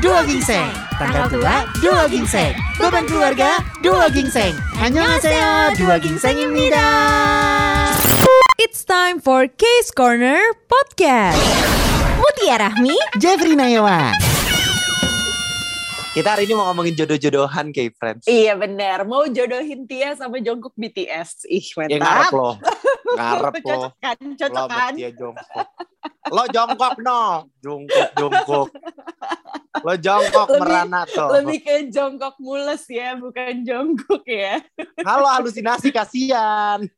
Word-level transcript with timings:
Duo 0.00 0.24
Gingseng. 0.24 0.72
Tanggal 0.96 1.28
tua, 1.28 1.68
Duo 1.84 2.08
Gingseng. 2.08 2.56
Beban 2.80 3.04
keluarga, 3.04 3.60
Duo 3.84 4.08
Gingseng. 4.08 4.56
Annyeonghaseyo, 4.80 5.76
Duo 5.76 5.92
Gingseng입니다. 6.00 6.80
It's 8.56 8.88
time 8.88 9.20
for 9.20 9.44
Case 9.52 9.92
Corner 9.92 10.40
Podcast. 10.64 11.36
Mutia 12.16 12.56
Rahmi 12.56 12.96
Jeffrey 13.20 13.52
Nayawan. 13.52 14.16
Kita 16.11 16.35
hari 16.35 16.43
ini 16.43 16.59
mau 16.59 16.67
ngomongin 16.67 16.91
jodoh-jodohan 16.91 17.71
kayak 17.71 17.95
friends. 17.95 18.27
Iya 18.27 18.59
bener 18.59 19.07
Mau 19.07 19.23
jodohin 19.31 19.87
Tia 19.87 20.11
sama 20.19 20.43
Jungkook 20.43 20.75
BTS 20.75 21.47
Ih 21.47 21.63
Ya 21.63 21.87
ngarep 21.87 22.03
mantap 22.03 22.31
lo. 22.35 22.51
Ngarep 23.15 23.53
lo. 23.55 23.63
Cocok 23.63 23.93
kan 23.95 24.19
Cocok 24.35 24.51
Lo 24.51 24.63
kan 24.67 24.93
Tia 24.99 25.09
jongkok. 25.15 25.67
Lo 26.27 26.43
jongkok 26.51 26.95
no. 26.99 27.21
Jongkok, 27.63 28.07
jongkok. 28.19 28.67
Lo 29.87 29.93
jongkok 29.95 30.47
Lebih- 30.51 30.59
merana 30.59 31.01
tuh. 31.07 31.29
Lebih 31.31 31.59
ke 31.63 31.75
Jongkok 31.87 32.35
mules 32.43 32.83
ya 32.91 33.15
Bukan 33.15 33.53
Jungkook 33.63 34.27
ya 34.27 34.59
Halo 35.07 35.31
halusinasi 35.31 35.95
kasihan. 35.95 36.83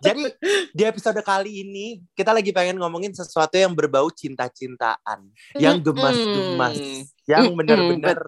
Jadi 0.00 0.24
di 0.72 0.82
episode 0.88 1.20
kali 1.20 1.60
ini 1.62 2.00
kita 2.16 2.32
lagi 2.32 2.48
pengen 2.48 2.80
ngomongin 2.80 3.12
sesuatu 3.12 3.60
yang 3.60 3.76
berbau 3.76 4.08
cinta-cintaan, 4.08 5.28
yang 5.60 5.76
gemas-gemas, 5.84 6.80
yang 7.28 7.52
benar-benar 7.52 8.24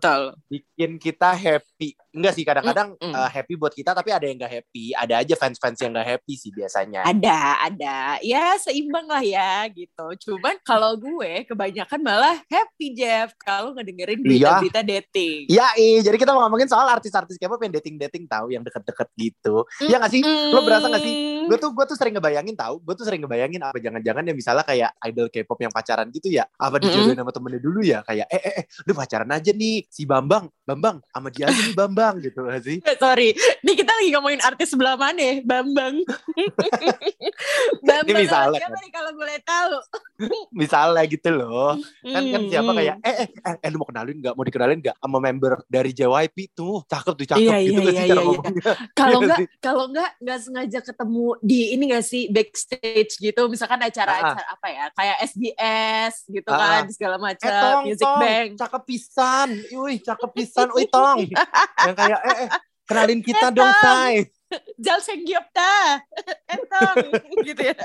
bikin 0.48 1.00
kita 1.00 1.32
happy. 1.32 1.96
Enggak 2.12 2.36
sih 2.36 2.44
kadang-kadang 2.44 2.92
Mm-mm. 3.00 3.16
uh, 3.16 3.30
happy 3.30 3.56
buat 3.56 3.72
kita 3.72 3.96
tapi 3.96 4.12
ada 4.12 4.28
yang 4.28 4.36
enggak 4.36 4.60
happy. 4.60 4.92
Ada 4.92 5.24
aja 5.24 5.34
fans-fans 5.36 5.80
yang 5.80 5.96
enggak 5.96 6.08
happy 6.18 6.34
sih 6.36 6.52
biasanya. 6.52 7.00
Ada 7.08 7.38
Ada 7.72 7.96
Ya 8.20 8.54
seimbang 8.60 9.08
lah 9.08 9.24
ya 9.24 9.64
Gitu 9.72 10.06
Cuman 10.28 10.60
kalau 10.60 10.92
gue 11.00 11.48
Kebanyakan 11.48 12.00
malah 12.04 12.36
happy 12.46 12.92
Jeff 12.92 13.32
Kalau 13.40 13.72
ngedengerin 13.72 14.20
Iya. 14.20 14.60
berita-berita 14.60 14.80
dating 14.84 15.48
Iya, 15.48 15.66
iya. 15.80 16.00
Jadi 16.04 16.16
kita 16.20 16.36
mau 16.36 16.44
ngomongin 16.44 16.68
soal 16.68 16.84
artis-artis 16.88 17.40
K-pop 17.40 17.58
yang 17.64 17.72
dating-dating 17.80 18.28
tahu, 18.28 18.52
yang 18.52 18.62
deket-deket 18.62 19.08
gitu. 19.16 19.64
Iya 19.82 19.98
gak 19.98 20.12
sih? 20.12 20.20
Lo 20.24 20.62
berasa 20.64 20.86
gak 20.92 21.02
sih? 21.02 21.14
Mm. 21.42 21.50
Gue 21.50 21.58
tuh 21.58 21.70
gue 21.74 21.84
tuh 21.88 21.96
sering 21.98 22.14
ngebayangin 22.14 22.54
tahu, 22.54 22.78
gue 22.78 22.94
tuh 22.94 23.04
sering 23.08 23.24
ngebayangin 23.26 23.60
apa 23.66 23.78
jangan-jangan 23.82 24.22
ya 24.22 24.34
misalnya 24.36 24.64
kayak 24.64 24.90
idol 25.10 25.26
K-pop 25.26 25.58
yang 25.58 25.72
pacaran 25.74 26.06
gitu 26.14 26.30
ya, 26.30 26.46
apa 26.54 26.78
dijodohin 26.78 27.18
sama 27.18 27.34
temennya 27.34 27.60
dulu 27.60 27.80
ya, 27.82 27.98
kayak 28.06 28.26
eh 28.30 28.42
eh 28.42 28.54
eh, 28.62 28.64
lu 28.86 28.92
pacaran 28.94 29.30
aja 29.30 29.50
nih 29.54 29.86
si 29.86 30.02
Bambang, 30.06 30.50
Bambang 30.66 30.98
sama 31.10 31.28
dia 31.30 31.50
aja 31.50 31.60
nih 31.60 31.76
Bambang 31.76 32.18
gitu 32.22 32.46
gak 32.46 32.62
sih? 32.62 32.78
Eh, 32.82 32.96
Sorry, 32.98 33.34
ini 33.62 33.72
lagi 34.02 34.10
ngomongin 34.12 34.42
artis 34.42 34.68
sebelah 34.68 34.98
mana 34.98 35.22
ya? 35.22 35.34
Bambang. 35.46 36.02
Bambang 37.86 38.10
Ini 38.10 38.12
misalnya 38.18 38.58
siapa 38.58 38.74
kan. 38.74 38.82
nih 38.82 38.90
kalau 38.90 39.10
boleh 39.14 39.38
tahu? 39.42 39.74
Misalnya 40.60 41.02
gitu 41.06 41.28
loh. 41.30 41.74
Kan 42.02 42.22
kan 42.28 42.42
siapa 42.46 42.70
kayak 42.72 42.96
eh 43.02 43.14
eh 43.22 43.28
eh, 43.32 43.56
eh 43.58 43.68
lu 43.70 43.78
mau 43.78 43.86
kenalin 43.86 44.18
nggak? 44.18 44.34
Mau 44.34 44.42
dikenalin 44.42 44.78
nggak 44.78 44.96
sama 44.98 45.18
member 45.18 45.52
dari 45.66 45.90
JYP 45.90 46.36
tuh? 46.52 46.82
Cakep 46.86 47.14
tuh, 47.14 47.26
cakep 47.26 47.42
Iya, 47.42 47.56
gitu 47.62 47.80
iya, 47.80 48.02
iya, 48.02 48.14
iya. 48.18 48.74
Kalau 48.92 49.18
Iya 49.18 49.22
enggak 49.22 49.38
sih. 49.38 49.46
kalau 49.58 49.84
enggak 49.86 50.10
enggak 50.18 50.38
sengaja 50.42 50.78
ketemu 50.82 51.26
di 51.38 51.60
ini 51.74 51.82
enggak 51.90 52.04
sih 52.04 52.22
backstage 52.26 53.12
gitu, 53.18 53.42
misalkan 53.46 53.78
acara-acara 53.78 54.42
apa 54.48 54.66
ya? 54.66 54.84
Kayak 54.94 55.16
SBS 55.28 56.14
gitu 56.26 56.48
Ah, 56.48 56.58
kan, 56.58 56.82
ah. 56.82 56.90
segala 56.90 57.16
Eh 57.16 57.22
macam, 57.22 57.50
tong, 57.52 57.82
Music 57.86 58.06
tong, 58.06 58.18
Bank. 58.18 58.48
cakep 58.58 58.82
pisan, 58.84 59.48
wih 59.72 59.96
cakep 59.98 60.30
pisan, 60.32 60.68
wih 60.74 60.86
tong, 60.86 61.18
yang 61.82 61.96
kayak 61.96 62.20
eh, 62.22 62.36
eh 62.46 62.50
kenalin 62.88 63.20
kita 63.22 63.52
Eh, 63.52 63.54
dong 63.54 63.72
say, 63.82 64.31
Jal 64.76 64.98
Sengyopta. 64.98 66.00
Entong 66.46 66.96
gitu 67.46 67.62
ya. 67.62 67.76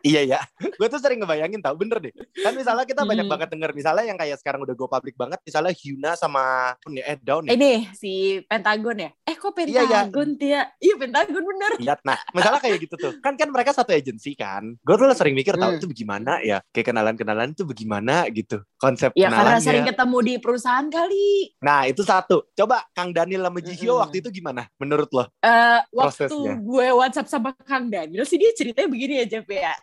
iya 0.00 0.22
ya, 0.24 0.40
gue 0.56 0.86
tuh 0.86 0.98
sering 0.98 1.18
ngebayangin 1.18 1.58
tau 1.58 1.74
bener 1.74 1.98
deh, 1.98 2.12
kan 2.36 2.52
misalnya 2.52 2.82
kita 2.82 3.02
banyak 3.02 3.22
Hmm. 3.22 3.34
banget 3.34 3.48
denger, 3.50 3.70
misalnya 3.72 4.04
yang 4.04 4.14
kayak 4.14 4.38
sekarang 4.38 4.62
udah 4.62 4.72
go 4.72 4.86
public 4.86 5.14
banget, 5.14 5.42
misalnya 5.42 5.72
Hyuna 5.72 6.14
sama 6.14 6.72
eh 6.96 7.18
Down 7.18 7.44
ya, 7.44 7.52
Ini 7.52 7.72
si 7.92 8.12
Pentagon 8.42 8.96
ya? 8.96 9.10
Eh 9.20 9.34
kok 9.34 9.50
Iya, 9.52 9.66
iya. 9.82 10.06
Pentagon 10.06 10.28
Tia? 10.36 10.62
Iya 10.78 10.94
Pentagon 10.96 11.42
bener. 11.42 11.70
lihat 11.76 12.00
nah, 12.02 12.16
misalnya 12.30 12.60
kayak 12.60 12.78
gitu 12.80 12.94
tuh, 12.96 13.12
kan 13.18 13.34
kan 13.34 13.50
mereka 13.50 13.74
satu 13.74 13.90
agensi 13.90 14.32
kan, 14.32 14.62
gue 14.76 14.94
tuh 14.94 15.10
sering 15.12 15.34
mikir 15.34 15.54
tau 15.54 15.74
Hmm. 15.74 15.76
itu 15.76 15.86
bagaimana 15.86 16.38
ya, 16.40 16.62
kayak 16.70 16.86
kenalan-kenalan 16.86 17.50
itu 17.50 17.62
bagaimana 17.62 18.30
gitu, 18.30 18.62
konsep 18.76 19.10
Ya 19.12 19.28
karena 19.28 19.58
sering 19.58 19.84
ketemu 19.84 20.18
di 20.22 20.34
perusahaan 20.38 20.86
kali. 20.86 21.52
Nah 21.58 21.84
itu 21.84 22.00
satu, 22.00 22.46
coba 22.54 22.86
Kang 22.92 23.10
Daniel 23.10 23.44
sama 23.44 23.58
Jihyo 23.58 23.92
Mm-mm. 23.92 24.02
waktu 24.02 24.16
itu 24.22 24.28
gimana 24.32 24.70
menurut 24.76 25.10
lo? 25.10 25.24
Eh 25.42 25.75
waktu 25.90 26.26
Prosesnya. 26.28 26.52
gue 26.58 26.86
WhatsApp 26.92 27.28
sama 27.28 27.50
Kang 27.62 27.86
Daniel 27.86 28.22
sih 28.22 28.36
dia 28.36 28.52
ceritanya 28.52 28.86
begini 28.86 29.14
ya 29.20 29.26
Jeff 29.28 29.46
ya. 29.46 29.74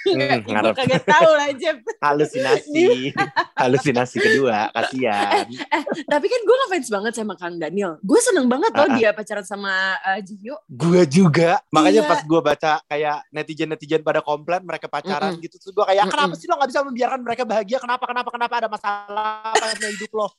Hmm, 0.00 0.40
gue 0.40 0.72
kagak 0.72 1.04
tahu 1.04 1.30
lah 1.30 1.52
Jeff. 1.52 1.76
Halusinasi, 2.00 3.12
halusinasi 3.54 4.16
kedua, 4.16 4.72
kasihan. 4.72 5.44
Eh 5.76 5.82
tapi 6.06 6.26
kan 6.26 6.40
gue 6.40 6.56
ngefans 6.56 6.88
banget 6.88 7.12
sama 7.14 7.34
Kang 7.34 7.56
Daniel. 7.56 8.00
Gue 8.00 8.18
seneng 8.18 8.48
banget 8.48 8.72
loh 8.72 8.82
Ah, 8.82 8.88
ah. 8.88 8.96
dia 8.96 9.10
pacaran 9.12 9.44
sama 9.44 9.72
eh, 10.02 10.20
Jihyo. 10.20 10.56
Gue 10.66 11.04
juga. 11.04 11.60
Makanya 11.68 12.02
Iya. 12.02 12.08
pas 12.08 12.20
gue 12.22 12.40
baca 12.40 12.72
kayak 12.82 13.18
netizen-netizen 13.30 14.00
pada 14.00 14.20
komplain 14.20 14.62
mereka 14.62 14.88
pacaran 14.88 15.36
Mm-mm. 15.36 15.44
gitu. 15.44 15.56
Terus 15.58 15.72
gue 15.72 15.84
kayak, 15.84 16.08
kenapa 16.08 16.34
sih 16.34 16.46
lo 16.46 16.56
gak 16.56 16.70
bisa 16.70 16.80
membiarkan 16.80 17.20
mereka 17.20 17.42
bahagia? 17.44 17.78
Kenapa, 17.78 18.04
kenapa, 18.08 18.28
kenapa 18.30 18.54
ada 18.56 18.68
masalah 18.68 19.52
apa 19.52 19.74
dalam 19.76 19.92
hidup 19.92 20.12
lo? 20.12 20.28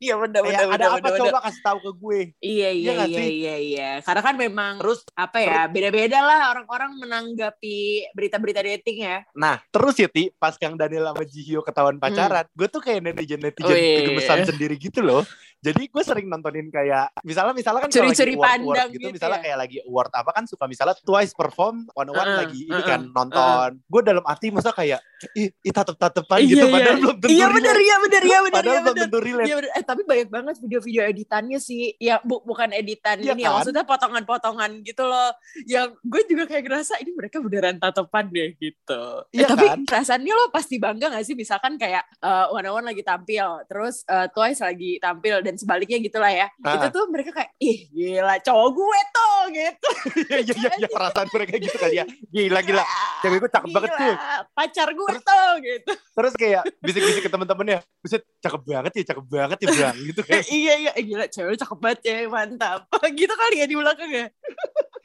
Iya 0.00 0.16
bener 0.16 0.40
Kayak 0.42 0.68
ada 0.72 0.86
apa 0.96 1.08
coba 1.12 1.38
kasih 1.44 1.62
tahu 1.62 1.78
ke 1.78 1.90
gue. 1.94 2.20
Iya 2.40 2.68
Iya 2.72 2.92
iya 3.04 3.24
iya 3.28 3.56
iya 3.56 3.79
iya. 3.80 4.04
Karena 4.04 4.22
kan 4.22 4.34
memang 4.36 4.72
Terus, 4.78 5.00
apa 5.16 5.38
ya 5.40 5.64
beda-beda 5.64 6.20
lah 6.20 6.52
orang-orang 6.52 7.00
menanggapi 7.00 8.12
berita-berita 8.12 8.60
dating 8.60 8.98
ya. 9.08 9.24
nah 9.32 9.56
terus 9.72 9.96
ya 9.96 10.08
Ti, 10.08 10.28
pas 10.36 10.56
Kang 10.60 10.76
Daniel 10.76 11.10
sama 11.10 11.24
Jihyo 11.24 11.64
ketahuan 11.64 11.96
pacaran, 11.96 12.44
gue 12.52 12.68
tuh 12.68 12.80
kayak 12.84 13.00
netizen-netizen 13.00 13.72
Wih. 13.72 13.96
kegemesan 14.04 14.38
sendiri 14.44 14.76
gitu 14.76 15.00
loh. 15.00 15.24
Jadi 15.60 15.92
gue 15.92 16.02
sering 16.04 16.24
nontonin 16.24 16.72
kayak, 16.72 17.12
misalnya 17.20 17.52
misalnya 17.52 17.84
kan 17.84 17.90
Curi-curi 17.92 18.32
pandang 18.40 18.88
gitu, 18.96 19.12
gitu 19.12 19.16
misalnya 19.20 19.38
ya. 19.40 19.44
kayak 19.44 19.58
lagi 19.60 19.78
award 19.84 20.12
apa 20.16 20.30
kan 20.32 20.44
suka 20.48 20.64
misalnya 20.64 20.96
Twice 21.04 21.36
perform 21.36 21.84
one 21.92 22.08
on 22.08 22.16
one 22.16 22.28
Uh-uh, 22.30 22.40
lagi 22.46 22.60
ini 22.64 22.80
uh-uh, 22.80 22.88
kan 22.88 23.00
nonton. 23.12 23.70
Gue 23.84 24.00
dalam 24.00 24.24
hati 24.24 24.48
masa 24.48 24.72
kayak 24.72 25.04
ih, 25.32 25.48
ih 25.60 25.72
tatep-tatepan 25.72 26.38
Iya, 26.38 26.48
gitu 26.48 26.64
iya. 26.64 26.72
padahal 26.72 26.96
belum 26.98 27.16
tentu 27.18 27.30
Iya 27.30 27.46
bener 27.48 27.76
iya 27.76 27.96
bener 27.98 28.22
iya 28.22 28.38
bener 28.38 28.52
Padahal 28.52 28.70
iya 28.70 28.80
belum 28.80 28.88
bener. 28.90 29.04
tentu 29.04 29.18
relate. 29.20 29.46
Iya 29.46 29.54
bener. 29.56 29.70
Eh 29.70 29.84
tapi 29.84 30.02
banyak 30.02 30.28
banget 30.28 30.54
video-video 30.58 31.02
editannya 31.06 31.58
sih. 31.58 31.82
Ya 31.96 32.16
bu- 32.20 32.40
bukan 32.40 32.68
editan 32.70 33.16
Iya 33.18 33.32
ini 33.32 33.42
ya 33.42 33.48
kan? 33.48 33.54
maksudnya 33.56 33.84
potongan-potongan 33.84 34.70
gitu 34.80 35.02
loh. 35.02 35.30
Yang 35.64 35.88
gue 36.00 36.22
juga 36.26 36.44
kayak 36.46 36.62
ngerasa 36.62 36.94
ini 36.98 37.10
mereka 37.10 37.36
beneran 37.38 37.76
tatopan 37.76 38.24
deh 38.28 38.50
gitu. 38.54 39.02
Eh, 39.28 39.36
Iya 39.36 39.46
tapi 39.46 39.66
kan? 39.66 39.78
perasaannya 39.84 40.32
lo 40.32 40.44
pasti 40.50 40.76
bangga 40.76 41.06
gak 41.10 41.22
sih 41.22 41.34
misalkan 41.34 41.76
kayak 41.76 42.04
uh, 42.18 42.48
One 42.50 42.64
on 42.64 42.76
One 42.76 42.86
lagi 42.86 43.02
tampil, 43.02 43.44
terus 43.66 44.02
uh, 44.06 44.26
Twice 44.26 44.60
lagi 44.60 44.96
tampil 44.98 45.40
dan 45.40 45.54
sebaliknya 45.54 45.98
gitu 45.98 46.16
lah 46.16 46.30
ya. 46.30 46.46
Ah. 46.60 46.74
Itu 46.74 46.86
tuh 46.90 47.04
mereka 47.06 47.30
kayak 47.30 47.52
ih 47.58 47.88
gila 47.88 48.38
cowok 48.38 48.68
gue 48.70 49.00
tuh 49.10 49.38
gitu. 49.50 49.88
Iya 50.30 50.38
iya 50.38 50.54
iya 50.54 50.70
iya, 50.76 50.88
perasaan 50.88 51.26
mereka 51.28 51.54
gitu 51.56 51.74
kali 51.74 51.96
ya. 51.96 52.04
Gila 52.26 52.60
gila. 52.62 52.84
Cewek 53.22 53.38
gue 53.38 53.50
cakep 53.50 53.70
banget 53.70 53.90
tuh. 53.90 54.14
Pacar 54.50 54.88
gue 54.90 55.09
tuh 55.18 55.50
gitu. 55.58 55.92
Terus 55.96 56.32
kayak 56.38 56.62
bisik-bisik 56.78 57.22
ke 57.26 57.30
temen-temennya, 57.32 57.82
buset 57.98 58.22
cakep 58.38 58.62
banget 58.62 58.92
ya, 58.94 59.04
cakep 59.10 59.26
banget 59.26 59.58
ya 59.58 59.68
bang. 59.74 59.96
Gitu 59.98 60.20
Eh, 60.20 60.26
kayak 60.28 60.44
iya 60.54 60.74
iya 60.78 60.90
eh, 60.94 61.04
gila 61.04 61.26
cewek 61.26 61.56
cakep 61.58 61.78
banget 61.82 62.00
ya 62.06 62.14
mantap 62.30 62.80
gitu 63.18 63.34
kali 63.34 63.56
ya 63.62 63.66
di 63.66 63.76
belakang 63.76 64.10
ya 64.12 64.26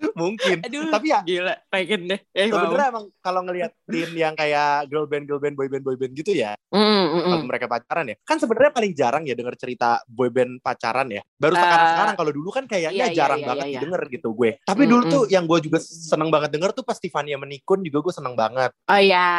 mungkin. 0.19 0.57
aduh 0.63 0.91
Tapi 0.91 1.07
ya 1.11 1.19
gila. 1.23 1.55
Pengen 1.69 2.01
deh. 2.11 2.19
Eh, 2.31 2.47
sebenarnya 2.49 2.87
emang 2.91 3.05
kalau 3.19 3.41
ngelihat 3.43 3.71
tim 3.87 4.11
yang 4.15 4.33
kayak 4.33 4.87
girl 4.87 5.07
band 5.07 5.25
girl 5.25 5.39
band 5.39 5.55
boy 5.55 5.67
band 5.67 5.83
boy 5.83 5.95
band 5.95 6.13
gitu 6.15 6.31
ya 6.31 6.53
Mm, 6.75 6.81
mm, 6.81 7.07
mm. 7.07 7.23
kalau 7.31 7.45
mereka 7.47 7.65
pacaran 7.71 8.05
ya 8.11 8.15
kan 8.27 8.35
sebenarnya 8.35 8.71
paling 8.75 8.91
jarang 8.91 9.23
ya 9.23 9.31
denger 9.31 9.55
cerita 9.55 10.03
boy 10.05 10.27
band 10.27 10.59
pacaran 10.59 11.07
ya. 11.07 11.21
Baru 11.39 11.55
sekarang 11.55 11.87
sekarang. 11.93 12.15
Kalau 12.19 12.31
dulu 12.35 12.49
kan 12.51 12.65
kayaknya 12.67 12.91
iya, 12.91 13.07
iya, 13.11 13.15
jarang 13.15 13.39
iya, 13.39 13.47
banget 13.47 13.65
iya, 13.65 13.71
iya. 13.71 13.79
didengar 13.79 14.01
gitu 14.11 14.29
gue. 14.35 14.49
Tapi 14.61 14.83
Mm, 14.85 14.89
dulu 14.91 15.03
mm. 15.05 15.11
tuh 15.11 15.23
yang 15.31 15.45
gue 15.47 15.59
juga 15.63 15.79
seneng 15.81 16.29
banget 16.29 16.49
denger 16.51 16.71
tuh 16.75 16.83
pas 16.83 16.97
Tiffany 16.99 17.31
menikun 17.35 17.79
juga 17.85 17.97
gue 18.03 18.13
seneng 18.13 18.35
banget. 18.35 18.71
Oh 18.91 18.99
ya 18.99 19.29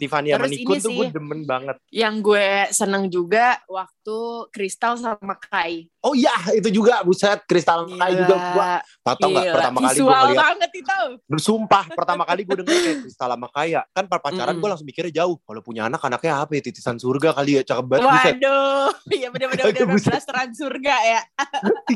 Tiffany 0.00 0.32
menikun 0.34 0.76
tuh 0.80 0.90
gue 0.94 1.06
demen 1.12 1.40
banget. 1.44 1.76
yang 1.92 2.20
gue 2.20 2.68
seneng 2.72 3.08
juga 3.08 3.60
waktu 3.68 4.16
Kristal 4.54 4.96
sama 4.96 5.34
Kai. 5.36 5.88
Oh 6.00 6.14
iya. 6.14 6.32
Itu 6.54 6.70
juga. 6.70 7.02
Buset. 7.02 7.42
Kristal 7.50 7.86
Kai 7.98 8.14
juga. 8.14 8.34
Gue 8.54 8.70
tau 9.02 9.28
nggak 9.28 9.46
pertama 9.52 9.78
kali 9.90 9.98
gue 10.06 10.08
visual 10.08 10.22
ngeliat. 10.28 10.42
banget 10.46 10.70
itu. 10.72 10.98
Sumpah 11.36 11.84
pertama 11.88 12.22
kali 12.22 12.40
gue 12.42 12.56
denger 12.56 12.70
kayak 12.76 12.96
Kristal 13.04 13.30
sama 13.30 13.48
Kaya. 13.48 13.80
Kan 13.88 14.04
pas 14.06 14.18
pacaran 14.18 14.46
Mm-mm. 14.48 14.60
gue 14.60 14.68
langsung 14.68 14.86
mikirnya 14.86 15.12
jauh. 15.16 15.36
Kalau 15.38 15.60
punya 15.60 15.82
anak 15.84 15.98
anaknya 16.00 16.32
apa 16.38 16.52
ya? 16.52 16.62
Titisan 16.62 16.96
surga 16.96 17.30
kali 17.32 17.56
ya 17.56 17.62
Cakep 17.64 17.86
banget 17.88 18.06
waduh. 18.06 18.90
Iya 19.08 19.28
bener 19.28 19.46
bener 19.48 19.64
bener 19.66 19.86
Buset. 19.88 20.08
blasteran 20.08 20.48
surga 20.50 20.94
ya. 21.02 21.20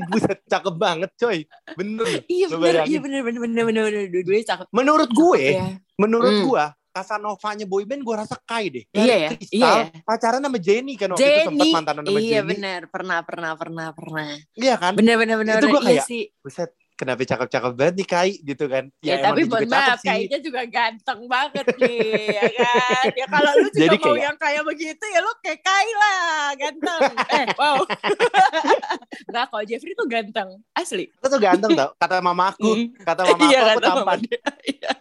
Buset. 0.07 0.39
Cakep 0.45 0.75
banget 0.75 1.11
coy. 1.15 1.39
Bener. 1.73 2.07
Iya 2.29 2.47
bener 2.51 2.83
iya 2.85 2.99
bener 2.99 3.21
bener 3.23 3.41
bener 3.41 3.63
bener 3.65 3.83
bener. 3.85 4.03
Dua-duanya 4.11 4.47
cakep. 4.49 4.67
Menurut 4.71 5.11
gue 5.11 5.39
ya. 5.41 5.67
Menurut 5.97 6.33
Hmm. 6.33 6.47
gue 6.47 6.65
Casanovanya 6.91 7.65
boyband 7.65 8.03
gue 8.03 8.15
rasa 8.17 8.35
Kai 8.41 8.67
deh. 8.67 8.83
Iya 8.91 9.15
ya, 9.17 9.31
Kristal 9.33 9.55
iya 9.55 9.71
ya. 9.71 10.03
pacaran 10.03 10.43
sama 10.43 10.59
Jenny 10.59 10.95
kan 10.95 11.09
waktu 11.09 11.23
itu 11.23 11.39
sempat 11.45 11.55
Jenny 11.55 11.71
mantanan 11.71 12.03
sama 12.03 12.19
iya 12.19 12.27
Jenny. 12.37 12.51
bener. 12.51 12.81
Pernah 12.89 13.19
pernah 13.23 13.53
pernah 13.55 13.87
pernah. 13.91 14.27
Iya 14.53 14.75
kan? 14.75 14.93
Bener 14.95 15.15
bener 15.15 15.37
bener 15.39 15.55
Itu 15.57 15.71
gua 15.71 15.81
iya 15.81 15.87
kayak- 15.87 16.09
sih. 16.09 16.23
Buset 16.37 16.71
kenapa 17.01 17.25
cakep-cakep 17.25 17.73
banget 17.73 17.95
nih 17.97 18.05
Kai 18.07 18.33
gitu 18.39 18.65
kan. 18.67 18.85
Ya, 19.01 19.17
emang 19.17 19.25
tapi 19.27 19.41
mohon 19.43 19.61
cakep 19.63 19.73
maaf, 19.73 19.99
kayaknya 20.05 20.39
juga 20.39 20.61
ganteng 20.69 21.21
banget 21.25 21.67
nih, 21.75 22.13
ya 22.31 22.45
kan? 22.53 23.05
Ya 23.17 23.27
kalau 23.27 23.51
lu 23.57 23.67
juga 23.67 23.81
Jadi 23.81 23.97
mau 23.97 24.05
kayak- 24.07 24.21
yang 24.21 24.37
kayak 24.37 24.63
begitu 24.63 25.05
ya 25.07 25.19
lu 25.19 25.33
kayak 25.41 25.61
Kai 25.61 25.89
lah, 25.91 26.21
ganteng. 26.55 27.01
eh, 27.33 27.47
wow. 27.55 27.77
Enggak, 29.29 29.45
kalau 29.49 29.65
Jeffrey 29.65 29.93
tuh 29.95 30.07
ganteng, 30.07 30.49
asli. 30.73 31.09
Lu 31.15 31.27
tuh 31.27 31.41
ganteng 31.41 31.73
tau, 31.73 31.89
kata 31.97 32.21
mama 32.21 32.53
aku, 32.53 32.69
Mm. 32.71 32.87
kata 33.01 33.23
mama 33.25 33.43
Iya, 33.43 33.59
aku, 33.59 33.71
aku 33.71 33.81
tampan. 33.81 34.19
Iya. 34.63 34.91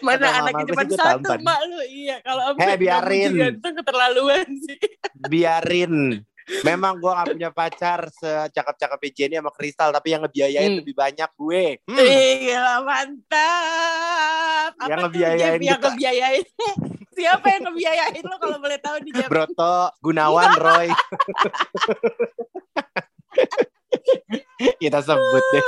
Mana 0.00 0.24
Kata 0.24 0.38
anak 0.40 0.52
gue 0.56 0.66
depan 0.66 0.86
satu, 0.88 0.98
tampan. 1.22 1.38
mak 1.40 1.60
lu. 1.64 1.78
Iya, 1.84 2.16
kalau 2.20 2.42
sampai 2.50 2.64
nggak 2.66 2.80
biarin. 2.80 3.30
ganteng 3.36 3.74
keterlaluan 3.76 4.46
sih. 4.58 4.78
Biarin. 5.22 5.94
Memang 6.62 6.96
gue 6.96 7.08
gak 7.08 7.28
punya 7.28 7.50
pacar 7.50 8.08
secakep-cakep 8.10 9.00
Jenny 9.12 9.36
sama 9.36 9.52
Kristal, 9.52 9.90
tapi 9.90 10.12
yang 10.12 10.22
ngebiayain 10.22 10.70
Hmm. 10.70 10.78
lebih 10.80 10.94
banyak 10.94 11.30
gue. 11.34 11.64
Hmm. 11.84 11.98
Gila 11.98 12.74
mantap. 12.82 14.70
Apa 14.74 14.88
Yang 14.88 14.98
ngebiayain 15.04 15.60
yang 15.60 15.80
ngebiayain? 15.84 16.44
Siapa 17.12 17.46
yang 17.50 17.62
ngebiayain 17.66 18.22
lo 18.22 18.36
kalau 18.38 18.56
boleh 18.58 18.78
tahu 18.78 18.96
nih, 19.02 19.12
Jeff? 19.12 19.28
Broto, 19.28 19.90
Gunawan, 20.00 20.54
Roy. 20.54 20.88
Kita 24.78 24.98
sebut 25.00 25.44
deh. 25.52 25.64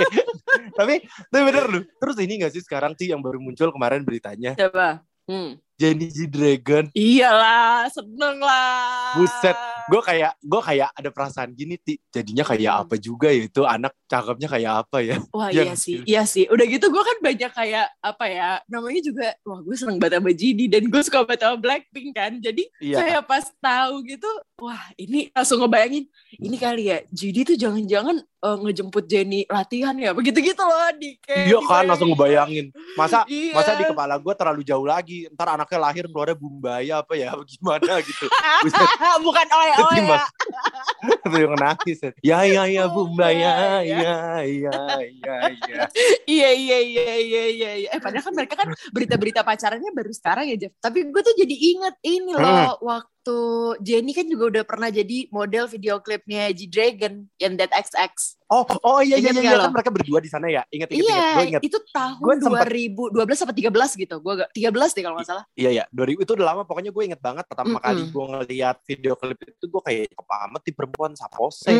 tapi, 0.74 0.94
tapi 1.30 1.42
bener 1.44 1.64
lu. 1.66 1.80
Terus 1.96 2.16
ini 2.18 2.38
gak 2.38 2.52
sih 2.52 2.62
sekarang 2.62 2.94
sih 2.94 3.10
yang 3.10 3.22
baru 3.22 3.38
muncul 3.38 3.70
kemarin 3.70 4.02
beritanya. 4.02 4.54
Coba. 4.58 5.02
Hmm. 5.30 5.58
Jenny 5.78 6.10
G 6.10 6.26
Dragon. 6.26 6.90
Iyalah, 6.92 7.86
seneng 7.88 8.42
lah. 8.42 9.14
Buset, 9.16 9.54
Gue 9.86 10.00
kayak, 10.00 10.32
gue 10.38 10.60
kayak 10.60 10.88
ada 10.92 11.08
perasaan 11.08 11.50
gini, 11.52 11.76
Ti. 11.76 11.96
Jadinya 12.10 12.44
kayak 12.44 12.58
Hmm. 12.70 12.82
apa 12.84 12.94
juga 12.96 13.28
ya 13.30 13.42
itu 13.46 13.62
anak 13.62 13.92
cakepnya 14.04 14.48
kayak 14.48 14.72
apa 14.84 14.98
ya. 15.00 15.16
Wah 15.30 15.48
Iya 15.54 15.62
iya 15.64 15.74
sih, 15.74 15.96
iya 16.04 16.22
sih. 16.24 16.44
Udah 16.46 16.66
gitu 16.66 16.86
gue 16.86 17.02
kan 17.02 17.18
banyak 17.20 17.50
kayak 17.50 17.86
apa 17.98 18.24
ya, 18.26 18.48
namanya 18.66 19.00
juga, 19.00 19.26
wah 19.42 19.60
gue 19.60 19.74
seneng 19.74 19.96
banget 19.96 20.18
sama 20.18 20.30
GD 20.30 20.60
dan 20.68 20.82
gue 20.86 21.02
suka 21.02 21.24
banget 21.24 21.40
sama 21.42 21.56
Blackpink 21.56 22.10
kan. 22.12 22.32
Jadi 22.36 22.62
Iya. 22.78 22.96
saya 22.98 23.18
pas 23.22 23.44
tahu 23.56 23.94
gitu, 24.04 24.30
wah 24.58 24.82
ini 24.94 25.30
langsung 25.30 25.60
ngebayangin, 25.60 26.04
ini 26.36 26.56
kali 26.56 26.82
ya 26.88 26.98
GD 27.08 27.36
tuh 27.46 27.56
jangan-jangan 27.56 28.20
eh, 28.40 28.56
ngejemput 28.58 29.04
Jenny 29.04 29.44
latihan 29.46 29.92
ya, 29.94 30.10
begitu-gitu 30.10 30.60
loh 30.60 30.90
di 30.96 31.16
kayak 31.20 31.44
Iya 31.46 31.58
kan, 31.62 31.84
langsung 31.84 32.08
ngebayangin. 32.10 32.72
Masa 32.94 33.22
Iya. 33.28 33.52
masa 33.52 33.76
di 33.76 33.84
kepala 33.84 34.16
gue 34.16 34.34
terlalu 34.34 34.62
jauh 34.62 34.84
lagi. 34.84 35.28
Ntar 35.30 35.54
anaknya 35.54 35.78
lahir 35.78 36.04
keluarnya 36.08 36.36
bumbaya 36.36 36.94
apa 37.00 37.14
ya, 37.14 37.30
gimana 37.50 38.00
gitu. 38.00 38.26
Bukan 39.26 39.46
oe 39.46 39.70
oe 39.76 39.94
Timbang. 39.94 40.18
ya. 40.18 40.26
Yang 41.30 41.56
nangis. 41.56 41.98
Ya 42.20 42.42
ya 42.44 42.64
ya 42.66 42.84
Oh, 42.86 42.92
bumbaya, 42.92 43.80
iya, 43.82 44.42
ya 44.42 44.44
ya 44.44 44.76
ya 45.04 45.36
ya. 45.52 45.80
Iya 46.26 46.50
iya 46.52 46.78
iya 46.80 47.14
iya 47.16 47.44
iya. 47.50 47.70
iya. 47.84 47.88
Eh 47.94 48.00
padahal 48.02 48.24
kan 48.24 48.34
mereka 48.34 48.54
kan 48.58 48.68
berita-berita 48.90 49.40
pacarannya 49.42 49.90
baru 49.92 50.12
sekarang 50.12 50.50
ya 50.50 50.56
Jeff. 50.56 50.72
Tapi 50.80 51.06
gue 51.08 51.22
tuh 51.22 51.34
jadi 51.36 51.54
inget 51.54 51.94
ini 52.02 52.32
Hmm. 52.34 52.42
loh 52.42 52.74
waktu 52.82 53.38
Jenny 53.84 54.12
kan 54.16 54.26
juga 54.26 54.44
udah 54.58 54.64
pernah 54.64 54.88
jadi 54.88 55.28
model 55.30 55.68
video 55.68 56.00
klipnya 56.00 56.48
G 56.50 56.66
Dragon 56.66 57.28
yang 57.36 57.54
That 57.60 57.70
XX. 57.70 58.39
Oh 58.50 58.66
oh 58.82 58.98
iya 58.98 59.14
iya 59.14 59.30
Ingat 59.30 59.34
iya 59.36 59.50
nggak 59.52 59.62
kan 59.62 59.72
mereka 59.72 59.90
berdua 59.90 60.18
di 60.18 60.26
sana 60.26 60.46
ya. 60.46 60.66
Ingat 60.66 60.90
ingat 60.90 61.06
Iya, 61.06 61.14
ingat. 61.14 61.44
Ingat. 61.46 61.62
itu 61.62 61.78
tahun 61.86 62.36
sempet- 62.42 62.66
2012 62.66 63.14
apa 63.40 63.52
13 63.54 63.70
gitu. 63.96 64.14
Gue 64.18 64.32
gak 64.36 64.50
13 64.50 64.90
deh 64.90 65.02
kalau 65.02 65.14
nggak 65.14 65.28
salah. 65.28 65.44
Iya 65.54 65.70
ya, 65.72 65.84
2000 65.88 66.18
itu 66.20 66.32
udah 66.34 66.46
lama 66.48 66.62
pokoknya 66.64 66.90
gue 66.90 67.02
inget 67.04 67.20
banget 67.20 67.46
pertama 67.46 67.78
Mm-mm. 67.78 67.86
kali 67.86 68.02
gue 68.04 68.24
ngeliat 68.26 68.76
video 68.82 69.14
klip 69.14 69.38
itu 69.40 69.64
gue 69.64 69.80
kayak 69.80 70.10
apa 70.12 70.34
amat 70.46 70.62
di 70.62 70.72
perempuan 70.72 71.12
sapose. 71.14 71.70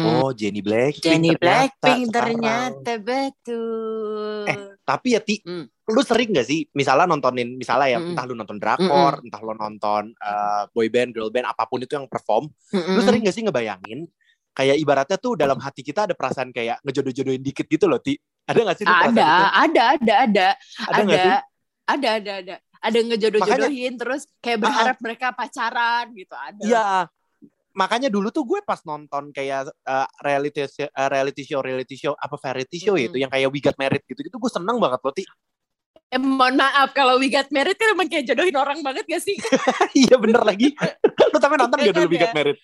Oh, 0.00 0.32
Jenny 0.32 0.58
Blackpink. 0.58 1.04
Jenny 1.04 1.30
ternyata 1.30 1.44
Blackpink 1.76 2.02
sekarang. 2.06 2.16
ternyata 2.40 2.92
betul. 2.98 4.44
Eh, 4.46 4.56
Tapi 4.80 5.08
ya 5.10 5.20
Ti, 5.20 5.36
Hmm. 5.42 5.68
lu 5.86 6.00
sering 6.00 6.28
gak 6.30 6.44
sih 6.44 6.64
misalnya 6.70 7.04
nontonin 7.06 7.52
misalnya 7.54 7.88
ya 7.90 7.98
Mm-mm. 7.98 8.12
entah 8.12 8.24
lu 8.24 8.32
nonton 8.32 8.56
drakor, 8.56 9.20
entah 9.20 9.36
lu 9.38 9.52
nonton 9.52 10.12
uh, 10.18 10.64
boy 10.70 10.88
band, 10.88 11.12
girl 11.12 11.28
band 11.28 11.44
apa 11.44 11.64
pun 11.64 11.80
itu 11.80 11.92
yang 11.92 12.04
perform, 12.04 12.48
Mm-mm. 12.70 12.96
lu 12.96 13.00
sering 13.02 13.20
gak 13.22 13.32
sih 13.32 13.40
ngebayangin 13.42 14.08
kayak 14.58 14.76
ibaratnya 14.82 15.18
tuh 15.22 15.38
dalam 15.38 15.62
hati 15.62 15.86
kita 15.86 16.10
ada 16.10 16.18
perasaan 16.18 16.50
kayak 16.50 16.82
ngejodoh-jodohin 16.82 17.38
dikit 17.38 17.70
gitu 17.70 17.86
loh 17.86 18.02
Ti. 18.02 18.18
Ada 18.50 18.58
gak 18.66 18.76
sih 18.82 18.84
perasaan 18.90 19.14
ada, 19.14 19.22
itu? 19.22 19.30
ada, 19.30 19.82
ada, 19.94 20.14
ada. 20.18 20.48
Ada 20.82 21.02
sih? 21.06 21.30
ada, 21.86 22.08
ada, 22.18 22.32
ada. 22.42 22.54
Ada 22.78 22.94
yang 22.98 23.08
ngejodoh-jodohin 23.14 23.94
terus 23.94 24.22
kayak 24.42 24.58
berharap 24.66 24.96
mereka 24.98 25.30
pacaran 25.30 26.10
gitu. 26.10 26.34
Ada. 26.34 26.62
Iya. 26.66 26.86
Makanya 27.78 28.10
dulu 28.10 28.34
tuh 28.34 28.42
gue 28.42 28.58
pas 28.66 28.82
nonton 28.82 29.30
kayak 29.30 29.70
uh, 29.86 30.08
reality 30.26 30.66
show, 30.66 30.90
uh, 30.90 31.06
reality 31.06 31.42
show 31.46 31.62
reality 31.62 31.94
show 31.94 32.12
apa 32.18 32.34
variety 32.34 32.82
show 32.82 32.98
Mm-mm. 32.98 33.14
itu 33.14 33.16
yang 33.22 33.30
kayak 33.30 33.46
We 33.54 33.62
Got 33.62 33.78
Married 33.78 34.02
gitu-gitu 34.02 34.34
gue 34.34 34.50
seneng 34.50 34.82
banget 34.82 34.98
loh 34.98 35.14
Ti. 35.14 35.22
Eh, 36.08 36.18
mohon 36.18 36.58
maaf 36.58 36.90
kalau 36.96 37.20
We 37.22 37.30
Got 37.30 37.54
Married 37.54 37.78
kan 37.78 37.94
emang 37.94 38.10
kayak 38.10 38.26
jodohin 38.26 38.56
orang 38.58 38.82
banget 38.82 39.06
gak 39.06 39.22
sih? 39.22 39.38
iya 40.02 40.18
bener 40.18 40.42
lagi. 40.42 40.74
lu 41.30 41.38
tapi 41.38 41.54
nonton 41.54 41.78
Iya 41.78 41.92
gak 41.92 41.94
dulu 41.94 42.08
kan 42.08 42.10
We 42.10 42.18
Got 42.18 42.32
ya? 42.32 42.34
Married? 42.34 42.58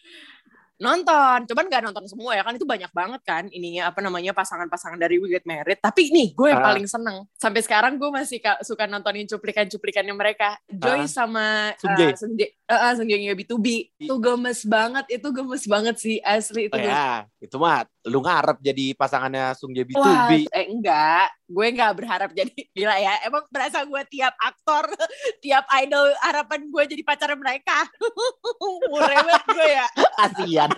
Nonton, 0.77 1.47
cuman 1.47 1.65
gak 1.71 1.83
nonton 1.83 2.05
semua 2.05 2.35
ya 2.35 2.43
kan 2.43 2.51
itu 2.53 2.67
banyak 2.67 2.91
banget 2.91 3.23
kan 3.23 3.47
ininya 3.47 3.89
apa 3.89 4.03
namanya 4.03 4.35
pasangan-pasangan 4.35 4.99
dari 4.99 5.17
We 5.17 5.31
Get 5.31 5.47
Married. 5.47 5.79
Tapi 5.79 6.11
nih 6.11 6.35
gue 6.35 6.49
yang 6.51 6.59
Ah. 6.59 6.67
paling 6.69 6.83
seneng. 6.85 7.17
Sampai 7.33 7.63
sekarang 7.63 7.95
gue 7.95 8.11
masih 8.11 8.39
ka- 8.39 8.59
suka 8.61 8.85
nontonin 8.85 9.23
cuplikan-cuplikannya 9.25 10.11
mereka. 10.13 10.59
Joy 10.67 11.07
Ah. 11.07 11.07
sama 11.07 11.45
uh, 11.71 11.79
Sung 12.19 12.35
Jae, 12.35 12.51
uh, 12.69 12.95
yang 13.05 13.37
B2B. 13.37 13.93
Itu 14.01 14.17
gemes 14.21 14.65
banget, 14.65 15.05
itu 15.13 15.29
gemes 15.31 15.65
banget 15.69 15.97
sih 16.01 16.17
asli 16.25 16.69
itu. 16.69 16.77
Oh 16.77 16.81
ya, 16.81 17.29
itu 17.41 17.57
mah 17.61 17.85
lu 18.05 18.21
ngarep 18.21 18.61
jadi 18.61 18.93
pasangannya 18.97 19.57
Sung 19.57 19.73
Jae 19.73 19.85
Wah, 19.97 20.29
B2B. 20.29 20.49
eh 20.53 20.67
enggak, 20.69 21.29
gue 21.49 21.67
enggak 21.69 21.93
berharap 21.97 22.31
jadi 22.33 22.55
gila 22.73 22.97
ya. 23.01 23.15
Emang 23.25 23.45
berasa 23.49 23.85
gue 23.85 24.03
tiap 24.09 24.35
aktor, 24.41 24.85
tiap 25.45 25.65
idol 25.85 26.13
harapan 26.21 26.61
gue 26.69 26.83
jadi 26.97 27.03
pacar 27.05 27.33
mereka. 27.37 27.89
Murewet 28.93 29.43
gue 29.49 29.69
ya. 29.69 29.87
Kasian. 30.21 30.71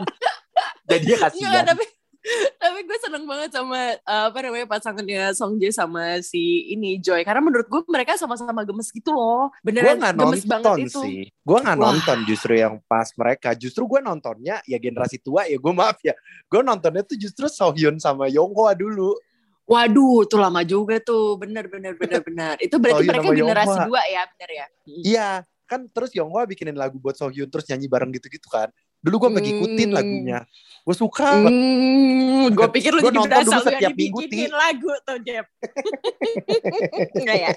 Enggak, 0.87 1.19
kasian. 1.21 1.65
tapi 1.67 1.85
tapi 2.59 2.83
gue 2.83 2.99
seneng 2.99 3.25
banget 3.25 3.55
sama 3.55 3.95
uh, 4.03 4.25
apa 4.29 4.39
namanya 4.43 4.67
pasangannya 4.67 5.31
Song 5.33 5.57
Jae 5.57 5.71
sama 5.71 6.19
si 6.21 6.73
ini 6.75 6.99
Joy 6.99 7.23
karena 7.23 7.39
menurut 7.39 7.71
gue 7.71 7.83
mereka 7.87 8.19
sama-sama 8.19 8.67
gemes 8.67 8.91
gitu 8.91 9.15
loh 9.15 9.55
beneran 9.63 10.03
nggak 10.03 10.15
gemes 10.19 10.43
banget 10.43 10.67
nonton 10.67 10.79
itu 10.83 11.01
sih. 11.07 11.21
Gue 11.47 11.59
nggak 11.63 11.79
nonton 11.79 12.19
justru 12.27 12.53
yang 12.59 12.83
pas 12.91 13.07
mereka. 13.15 13.55
Justru 13.55 13.87
gue 13.87 14.01
nontonnya 14.03 14.59
ya 14.67 14.79
generasi 14.83 15.23
tua 15.23 15.47
ya. 15.47 15.57
Gue 15.57 15.71
maaf 15.71 16.03
ya. 16.03 16.13
Gue 16.51 16.61
nontonnya 16.61 17.07
tuh 17.07 17.15
justru 17.15 17.47
Sohyun 17.47 18.03
sama 18.03 18.27
Yonghwa 18.27 18.75
dulu. 18.75 19.15
waduh 19.67 20.23
tuh 20.31 20.39
lama 20.39 20.63
juga 20.63 21.03
tuh 21.03 21.35
bener 21.43 21.67
bener 21.67 21.99
bener 21.99 22.23
bener 22.23 22.55
itu 22.63 22.79
berarti 22.79 23.03
mereka 23.03 23.35
generasi 23.35 23.75
Yonghwa. 23.75 23.91
dua 23.91 24.03
ya 24.07 24.23
bener 24.31 24.51
ya 24.55 24.67
Iya, 24.87 25.29
kan 25.67 25.91
terus 25.91 26.15
Yonghwa 26.15 26.47
bikinin 26.47 26.79
lagu 26.79 27.03
buat 27.03 27.19
Sohyun 27.19 27.51
terus 27.51 27.67
nyanyi 27.67 27.91
bareng 27.91 28.15
gitu-gitu 28.15 28.47
kan. 28.47 28.71
Dulu 29.07 29.15
gue 29.17 29.31
Hmm. 29.31 29.39
ngikutin 29.39 29.91
lagunya. 29.95 30.39
Gue 30.83 30.95
suka. 30.95 31.35
Hmm, 31.43 32.47
gue 32.49 32.69
pikir 32.71 32.95
lu 32.95 33.03
Gua 33.03 33.11
jadi 33.11 33.19
nonton 33.19 33.43
dulu 33.45 33.59
setiap 33.61 33.91
minggu, 33.93 34.19
lagu 34.51 34.91
tuh 35.03 35.19
Jeb 35.19 35.47
Enggak 37.15 37.37
ya? 37.43 37.51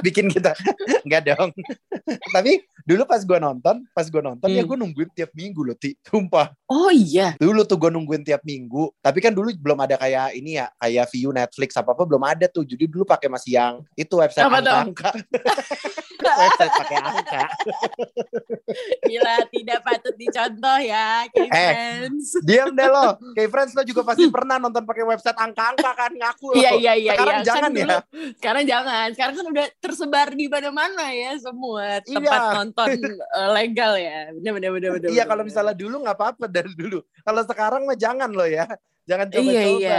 Bikin 0.00 0.26
kita. 0.28 0.56
Nggak 1.04 1.22
dong. 1.28 1.52
Tapi 2.32 2.64
dulu 2.88 3.04
pas 3.04 3.20
gue 3.20 3.36
nonton 3.36 3.84
pas 3.92 4.04
gue 4.04 4.22
nonton 4.24 4.48
ya 4.48 4.64
Hmm. 4.64 4.68
gue 4.68 4.76
nungguin 4.80 5.10
tiap 5.12 5.36
minggu 5.36 5.60
loh 5.60 5.76
ti. 5.76 6.00
Sumpah. 6.00 6.48
Oh 6.64 6.88
iya? 6.88 7.36
Dulu 7.36 7.68
tuh 7.68 7.76
gue 7.76 7.92
nungguin 7.92 8.24
tiap 8.24 8.40
minggu. 8.40 8.88
Tapi 9.00 9.20
kan 9.20 9.36
dulu 9.36 9.52
belum 9.52 9.76
ada 9.78 10.00
kayak 10.00 10.32
ini 10.32 10.56
ya 10.56 10.72
kayak 10.80 11.12
view 11.12 11.28
Netflix 11.28 11.76
apa 11.76 11.92
apa 11.92 12.08
belum 12.08 12.24
ada 12.24 12.48
tuh. 12.48 12.64
Jadi 12.64 12.88
dulu 12.88 13.04
pakai 13.04 13.28
masih 13.28 13.60
yang 13.60 13.74
itu 13.92 14.16
website 14.16 14.48
Apa 14.48 14.64
angka-angka 14.64 15.10
website 16.20 16.72
pakai 16.74 16.98
angka 16.98 17.42
gila 19.04 19.34
tidak 19.48 19.78
patut 19.80 20.14
dicontoh 20.14 20.78
ya 20.80 21.06
Eh, 21.28 21.46
K-Friends 21.48 22.26
diam 22.42 22.70
deh 22.70 22.88
lo 22.88 23.06
kayak 23.36 23.48
friends 23.48 23.72
lo 23.72 23.82
juga 23.82 24.02
pasti 24.02 24.26
pernah 24.28 24.56
nonton 24.56 24.82
pakai 24.82 25.04
website 25.04 25.34
angka-angka 25.34 25.90
kan 25.94 26.12
ngaku 26.12 26.48
Iya 26.54 26.70
iya 26.74 26.92
iya 26.94 27.12
sekarang 27.14 27.34
iya. 27.34 27.44
jangan 27.44 27.62
kan 27.62 27.72
ya 27.74 27.98
Sekarang 28.38 28.64
jangan. 28.64 29.06
Sekarang 29.12 29.34
kan 29.34 29.46
udah 29.48 29.66
tersebar 29.78 30.28
di 30.30 30.46
mana-mana 30.46 31.04
ya 31.10 31.32
semua 31.38 32.00
Iya. 32.00 32.04
tempat 32.04 32.40
nonton 32.56 32.88
eh, 33.38 33.48
legal 33.54 33.92
ya. 33.94 34.18
Bener 34.34 34.52
bener 34.54 34.70
bener 34.74 34.90
bener. 34.96 35.08
iya 35.10 35.24
kalau 35.24 35.42
misalnya 35.42 35.74
dulu 35.74 36.02
nggak 36.02 36.16
apa-apa 36.16 36.44
dari 36.46 36.72
dulu 36.72 36.98
kalau 37.20 37.42
sekarang 37.42 37.82
mah 37.84 37.96
jangan 37.96 38.30
lo 38.30 38.44
ya 38.44 38.66
jangan 39.04 39.26
Iya 39.28 39.34
coba-coba 39.34 39.78
iya. 39.78 39.98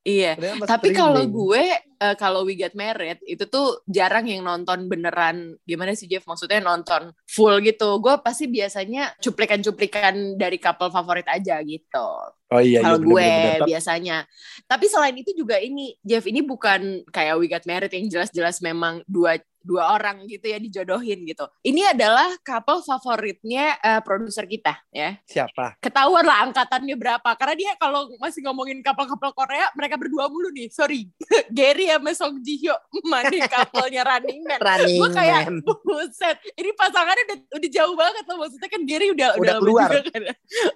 Iya. 0.00 0.30
Mas 0.56 0.68
Tapi 0.68 0.88
kalau 0.90 1.22
gue 1.22 1.64
eh, 2.00 2.16
kalau 2.16 2.48
We 2.48 2.56
Get 2.56 2.72
Married 2.72 3.20
itu 3.28 3.44
tuh 3.46 3.84
jarang 3.84 4.24
yang 4.24 4.42
nonton 4.42 4.88
beneran 4.88 5.60
gimana 5.68 5.92
sih 5.92 6.08
Jeff 6.08 6.24
maksudnya 6.24 6.64
nonton 6.64 7.12
full 7.28 7.60
gitu. 7.60 8.00
Gue 8.00 8.16
pasti 8.24 8.48
biasanya 8.48 9.14
cuplikan-cuplikan 9.20 10.40
dari 10.40 10.56
couple 10.56 10.88
favorit 10.88 11.28
aja 11.28 11.60
gitu. 11.60 12.08
Oh 12.50 12.58
iya, 12.58 12.82
kalau 12.82 12.98
iya, 12.98 13.06
gue 13.06 13.14
bener-bener. 13.30 13.68
biasanya. 13.68 14.16
Tapi 14.66 14.86
selain 14.90 15.14
itu 15.14 15.30
juga 15.38 15.62
ini 15.62 15.94
Jeff 16.02 16.26
ini 16.26 16.42
bukan 16.42 17.06
kayak 17.12 17.38
We 17.38 17.46
Got 17.46 17.68
Married 17.68 17.94
yang 17.94 18.10
jelas-jelas 18.10 18.58
memang 18.58 19.06
dua 19.06 19.38
dua 19.60 19.92
orang 19.92 20.24
gitu 20.24 20.48
ya 20.48 20.56
dijodohin 20.56 21.20
gitu. 21.28 21.44
Ini 21.60 21.92
adalah 21.92 22.32
couple 22.40 22.80
favoritnya 22.80 23.76
eh, 23.80 24.00
produser 24.00 24.48
kita 24.48 24.72
ya. 24.88 25.20
Siapa? 25.28 25.78
Ketahuan 25.78 26.24
lah 26.24 26.48
angkatannya 26.48 26.96
berapa. 26.96 27.30
Karena 27.36 27.54
dia 27.54 27.72
kalau 27.76 28.08
masih 28.18 28.40
ngomongin 28.44 28.80
couple-couple 28.80 29.36
Korea 29.36 29.68
mereka 29.76 30.00
berdua 30.00 30.32
mulu 30.32 30.48
nih. 30.50 30.72
Sorry. 30.72 31.06
Gary 31.56 31.89
sama 31.96 32.10
Song 32.14 32.36
Ji 32.44 32.54
Hyo. 32.60 32.76
Mana 33.10 33.32
couple-nya 33.48 34.02
Running 34.04 34.40
Man. 34.46 34.58
Running 34.60 35.00
Gue 35.00 35.10
kayak 35.10 35.42
Man. 35.48 35.56
buset. 35.64 36.36
Ini 36.54 36.70
pasangannya 36.76 37.24
udah, 37.26 37.38
udah 37.58 37.70
jauh 37.72 37.94
banget 37.96 38.24
loh. 38.28 38.36
Maksudnya 38.44 38.68
kan 38.70 38.82
Gary 38.86 39.06
udah 39.10 39.28
Udah 39.40 39.54
lama 39.56 39.62
keluar. 39.64 39.88
juga 39.90 40.00
kan. 40.10 40.22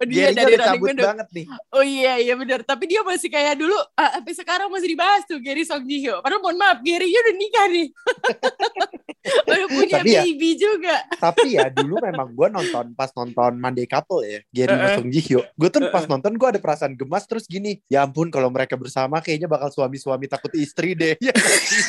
Oh, 0.00 0.04
dia 0.08 0.26
dari 0.32 0.52
udah 0.56 0.66
Running 0.66 0.82
Man 0.82 0.94
udah 0.96 1.06
banget 1.12 1.28
nih. 1.34 1.46
Oh 1.70 1.84
iya 1.84 2.14
iya 2.18 2.34
benar. 2.34 2.60
Tapi 2.64 2.84
dia 2.88 3.00
masih 3.04 3.28
kayak 3.28 3.54
dulu 3.60 3.76
ah, 3.94 4.10
sampai 4.18 4.34
sekarang 4.34 4.68
masih 4.72 4.88
dibahas 4.90 5.22
tuh 5.28 5.38
Gary 5.38 5.62
Song 5.62 5.84
Ji 5.84 6.02
Hyo. 6.02 6.18
Padahal 6.24 6.40
mohon 6.42 6.56
maaf 6.56 6.78
Gary 6.80 7.12
udah 7.12 7.34
nikah 7.36 7.66
nih. 7.68 7.86
udah 9.48 9.68
punya 9.72 9.96
Tapi 10.00 10.10
ya, 10.12 10.22
baby 10.24 10.50
juga. 10.56 10.96
Tapi 11.16 11.56
ya 11.56 11.66
dulu 11.72 11.96
memang 12.00 12.28
gue 12.32 12.48
nonton 12.52 12.84
pas 12.92 13.08
nonton 13.16 13.56
Monday 13.56 13.88
Couple 13.88 14.20
ya, 14.24 14.38
Gary 14.52 14.74
Uh-uh. 14.76 14.94
Song 15.00 15.08
Ji 15.08 15.20
Hyo. 15.24 15.40
Gue 15.56 15.68
tuh 15.72 15.88
pas 15.88 16.04
nonton 16.04 16.32
gue 16.36 16.48
ada 16.48 16.60
perasaan 16.60 16.92
gemas 16.92 17.24
terus 17.24 17.44
gini, 17.48 17.80
ya 17.88 18.04
ampun 18.04 18.28
kalau 18.28 18.48
mereka 18.52 18.76
bersama 18.76 19.20
kayaknya 19.20 19.48
bakal 19.48 19.72
suami-suami 19.72 20.28
takut 20.28 20.52
istri 20.56 20.92
deh. 20.92 21.03
Ya 21.20 21.32
nggak 21.34 21.60
sih? 21.60 21.82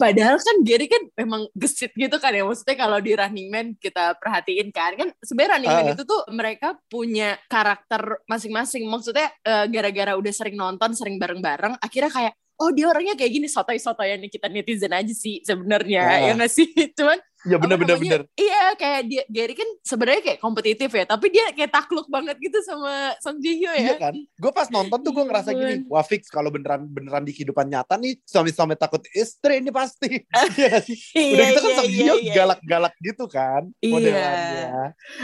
Padahal 0.00 0.36
kan 0.40 0.56
Gary 0.64 0.86
kan 0.88 1.02
memang 1.18 1.42
gesit 1.52 1.92
gitu 1.92 2.16
kan 2.16 2.32
ya. 2.32 2.42
Maksudnya 2.42 2.76
kalau 2.78 2.98
di 3.02 3.12
Running 3.12 3.48
Man 3.52 3.66
kita 3.76 4.16
perhatiin 4.16 4.72
kan. 4.72 4.96
Kan 4.96 5.08
sebenarnya 5.20 5.52
Running 5.60 5.72
Man 5.72 5.86
Uh-uh. 5.90 5.96
itu 5.98 6.02
tuh 6.08 6.20
mereka 6.32 6.68
punya 6.88 7.36
karakter 7.46 8.22
masing-masing. 8.24 8.88
Maksudnya 8.88 9.28
eh, 9.44 9.66
gara-gara 9.68 10.16
udah 10.16 10.32
sering 10.32 10.56
nonton, 10.56 10.96
sering 10.96 11.20
bareng-bareng. 11.20 11.76
Akhirnya 11.82 12.12
kayak 12.12 12.34
Oh 12.56 12.72
dia 12.72 12.88
orangnya 12.88 13.12
kayak 13.20 13.36
gini 13.36 13.52
sotoy-sotoyan 13.52 14.16
kita 14.32 14.48
netizen 14.48 14.88
aja 14.88 15.12
sih 15.12 15.44
sebenarnya 15.44 16.00
Ah. 16.00 16.18
ya 16.24 16.32
nggak 16.32 16.48
sih 16.48 16.64
cuman 16.96 17.20
ya 17.42 17.54
apa 17.54 17.62
bener-bener 17.62 17.94
namanya, 17.94 18.10
bener. 18.18 18.22
Iya 18.34 18.62
kayak 18.74 19.00
dia 19.04 19.22
Gary 19.26 19.54
kan 19.54 19.68
sebenarnya 19.80 20.22
kayak 20.24 20.40
kompetitif 20.40 20.88
ya, 20.88 21.04
tapi 21.04 21.26
dia 21.28 21.44
kayak 21.50 21.70
takluk 21.70 22.06
banget 22.06 22.36
gitu 22.38 22.58
sama 22.60 22.92
Song 23.18 23.36
Ji 23.36 23.56
Hyo 23.56 23.70
Iya 23.70 23.92
ya. 23.92 23.96
kan? 24.00 24.14
Gue 24.16 24.50
pas 24.50 24.68
nonton 24.68 24.98
tuh 24.98 25.10
gue 25.10 25.20
Ya 25.20 25.26
ngerasa 25.26 25.50
gini, 25.50 25.74
wah 25.86 26.00
fix 26.00 26.26
kalau 26.26 26.48
beneran 26.48 26.86
beneran 26.86 27.22
di 27.22 27.32
kehidupan 27.32 27.66
nyata 27.66 27.94
nih 27.94 28.16
suami-suami 28.22 28.72
takut 28.74 29.02
istri 29.10 29.58
ini 29.58 29.68
pasti. 29.68 30.08
Iya 30.56 30.80
sih? 30.80 30.96
Udah 31.12 31.44
gitu 31.46 31.60
kan 31.60 31.70
Song 31.74 31.88
Ji 31.88 32.00
Hyo 32.00 32.14
galak-galak 32.32 32.94
gitu 32.98 33.24
kan 33.26 33.62
Iya. 33.78 33.90
modelannya. 33.90 34.68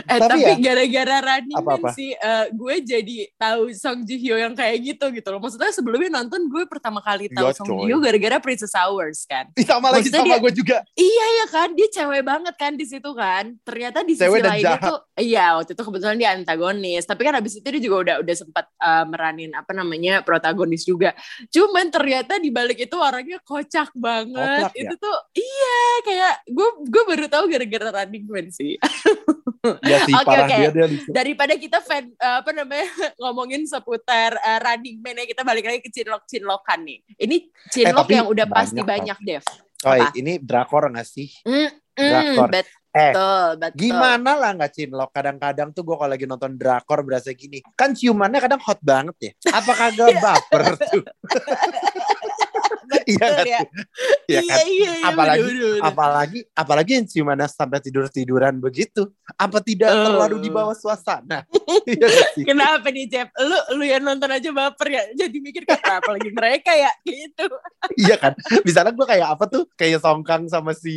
Eh 0.02 0.18
Tapi 0.18 0.28
tapi, 0.28 0.38
ya- 0.42 0.58
gara-gara 0.58 1.16
Running 1.22 1.56
Man 1.56 1.64
Apa-apa? 1.64 1.90
sih, 1.92 2.10
eh, 2.12 2.46
gue 2.50 2.74
jadi 2.82 3.16
tahu 3.34 3.62
Song 3.72 4.02
Ji 4.02 4.16
Hyo 4.18 4.36
yang 4.36 4.52
kayak 4.52 4.76
gitu 4.80 5.06
gitu 5.10 5.28
loh. 5.28 5.38
Maksudnya 5.38 5.70
sebelumnya 5.70 6.10
nonton 6.14 6.46
gue 6.46 6.64
pertama 6.66 6.98
kali 6.98 7.28
tahu 7.28 7.46
Iya, 7.46 7.54
Song. 7.54 7.66
Ji 7.72 7.86
Hyo 7.86 7.96
gara-gara 7.98 8.36
Princess 8.38 8.72
Hours 8.72 9.24
kan. 9.24 9.48
Sama 9.58 9.88
lagi 9.88 10.08
Maksudnya 10.08 10.22
sama 10.28 10.36
gue 10.38 10.52
juga. 10.54 10.76
Iya 10.92 11.26
ya 11.34 11.46
kan, 11.48 11.68
dia 11.72 11.88
cewek 12.02 12.22
banget 12.26 12.54
kan 12.58 12.72
di 12.74 12.82
situ 12.82 13.10
kan. 13.14 13.54
Ternyata 13.62 14.02
di 14.02 14.18
sisi 14.18 14.26
Cewek 14.26 14.42
lainnya 14.42 14.76
jahat. 14.76 14.90
tuh, 14.90 14.98
iya 15.22 15.54
waktu 15.54 15.72
itu 15.78 15.82
kebetulan 15.86 16.16
dia 16.18 16.30
antagonis. 16.34 17.04
Tapi 17.06 17.22
kan 17.22 17.34
abis 17.38 17.62
itu 17.62 17.66
dia 17.70 17.82
juga 17.82 17.96
udah 18.02 18.16
udah 18.26 18.34
sempat 18.34 18.66
eh, 18.66 19.04
meranin 19.06 19.50
apa 19.54 19.70
namanya 19.70 20.26
protagonis 20.26 20.82
juga. 20.82 21.14
Cuman 21.48 21.88
ternyata 21.94 22.42
di 22.42 22.50
balik 22.50 22.82
itu 22.82 22.96
orangnya 22.98 23.38
kocak 23.46 23.94
banget. 23.94 24.66
Koplak 24.66 24.74
ya? 24.74 24.82
itu 24.82 24.94
tuh 24.98 25.16
iya 25.38 25.82
kayak 26.02 26.34
gue 26.50 26.68
gue 26.90 27.02
baru 27.06 27.26
tahu 27.30 27.44
gara-gara 27.46 27.88
Running 28.02 28.26
Man 28.26 28.48
sih. 28.50 28.74
Ya 29.62 30.02
sih 30.02 30.10
Oke, 30.10 30.26
parah 30.26 30.50
oke. 30.50 30.58
dia 30.58 30.70
dia 30.74 30.86
lucu. 30.90 31.10
Daripada 31.14 31.54
kita 31.54 31.78
fan 31.86 32.10
eh, 32.10 32.36
apa 32.42 32.50
namanya 32.50 32.82
ngomongin 33.22 33.62
seputar 33.62 34.34
eh, 34.34 34.58
Running 34.58 34.98
Man 34.98 35.22
ya 35.22 35.26
kita 35.30 35.46
balik 35.46 35.70
lagi 35.70 35.78
ke 35.78 35.90
cinlok 35.94 36.26
cinlokan 36.26 36.82
nih. 36.82 36.98
Ini 37.14 37.36
cinlok 37.70 38.10
tapi 38.10 38.18
yang 38.18 38.26
udah 38.26 38.46
pasti 38.50 38.82
banyak, 38.82 39.14
banyak, 39.14 39.18
Dev. 39.22 39.46
Oh, 39.82 39.94
apa? 39.94 40.14
ini 40.14 40.38
drakor 40.38 40.86
gak 40.94 41.06
sih? 41.06 41.30
Mm, 41.42 41.70
mm, 41.96 42.08
Drakor. 42.10 42.48
betul, 42.50 42.80
Eh, 42.92 43.12
betul. 43.56 43.72
Gimana 43.88 44.36
lah 44.36 44.52
nggak 44.52 44.72
cinlok? 44.76 45.16
Kadang-kadang 45.16 45.72
tuh 45.72 45.80
gue 45.80 45.96
kalau 45.96 46.12
lagi 46.12 46.28
nonton 46.28 46.60
drakor 46.60 47.00
berasa 47.00 47.32
gini. 47.32 47.64
Kan 47.72 47.96
ciumannya 47.96 48.36
kadang 48.36 48.60
hot 48.60 48.84
banget 48.84 49.16
ya. 49.16 49.32
Apa 49.48 49.72
kagak 49.72 50.12
baper 50.24 50.62
tuh? 50.76 51.00
Iya 53.12 53.28
kan? 53.28 53.44
ya. 53.44 53.60
Iya 54.32 54.40
kan? 54.42 54.64
iya, 54.64 54.90
iya, 54.94 55.06
Apalagi- 55.06 55.42
bener, 55.44 55.60
bener. 55.68 55.82
Apalagi 55.82 56.38
apalagi 56.54 56.90
yang 56.94 57.06
ciumannya 57.06 57.46
sampai 57.46 57.78
tidur-tiduran 57.78 58.54
begitu. 58.56 59.02
Apa 59.34 59.60
tidak 59.60 59.90
Eh. 59.90 59.98
terlalu 60.02 60.36
di 60.38 60.48
bawah 60.48 60.72
suasana? 60.72 61.44
Iya? 61.82 62.06
Kenapa 62.46 62.88
nih, 62.88 63.06
Jeff? 63.06 63.28
Lu 63.34 63.58
lu 63.74 63.82
yang 63.82 64.00
nonton 64.00 64.30
aja 64.30 64.48
baper 64.48 64.86
ya. 64.88 65.02
Jadi 65.16 65.36
mikir 65.36 65.66
kenapa 65.66 65.98
apalagi 65.98 66.30
mereka 66.30 66.70
ya 66.70 66.88
gitu. 67.02 67.50
Iya 67.98 68.14
kan? 68.16 68.32
Misalnya 68.62 68.92
gue 68.92 69.02
kayak 69.02 69.28
apa 69.28 69.44
tuh? 69.46 69.66
Kayak 69.74 69.98
Songkang 69.98 70.46
sama 70.46 70.72
si 70.72 70.94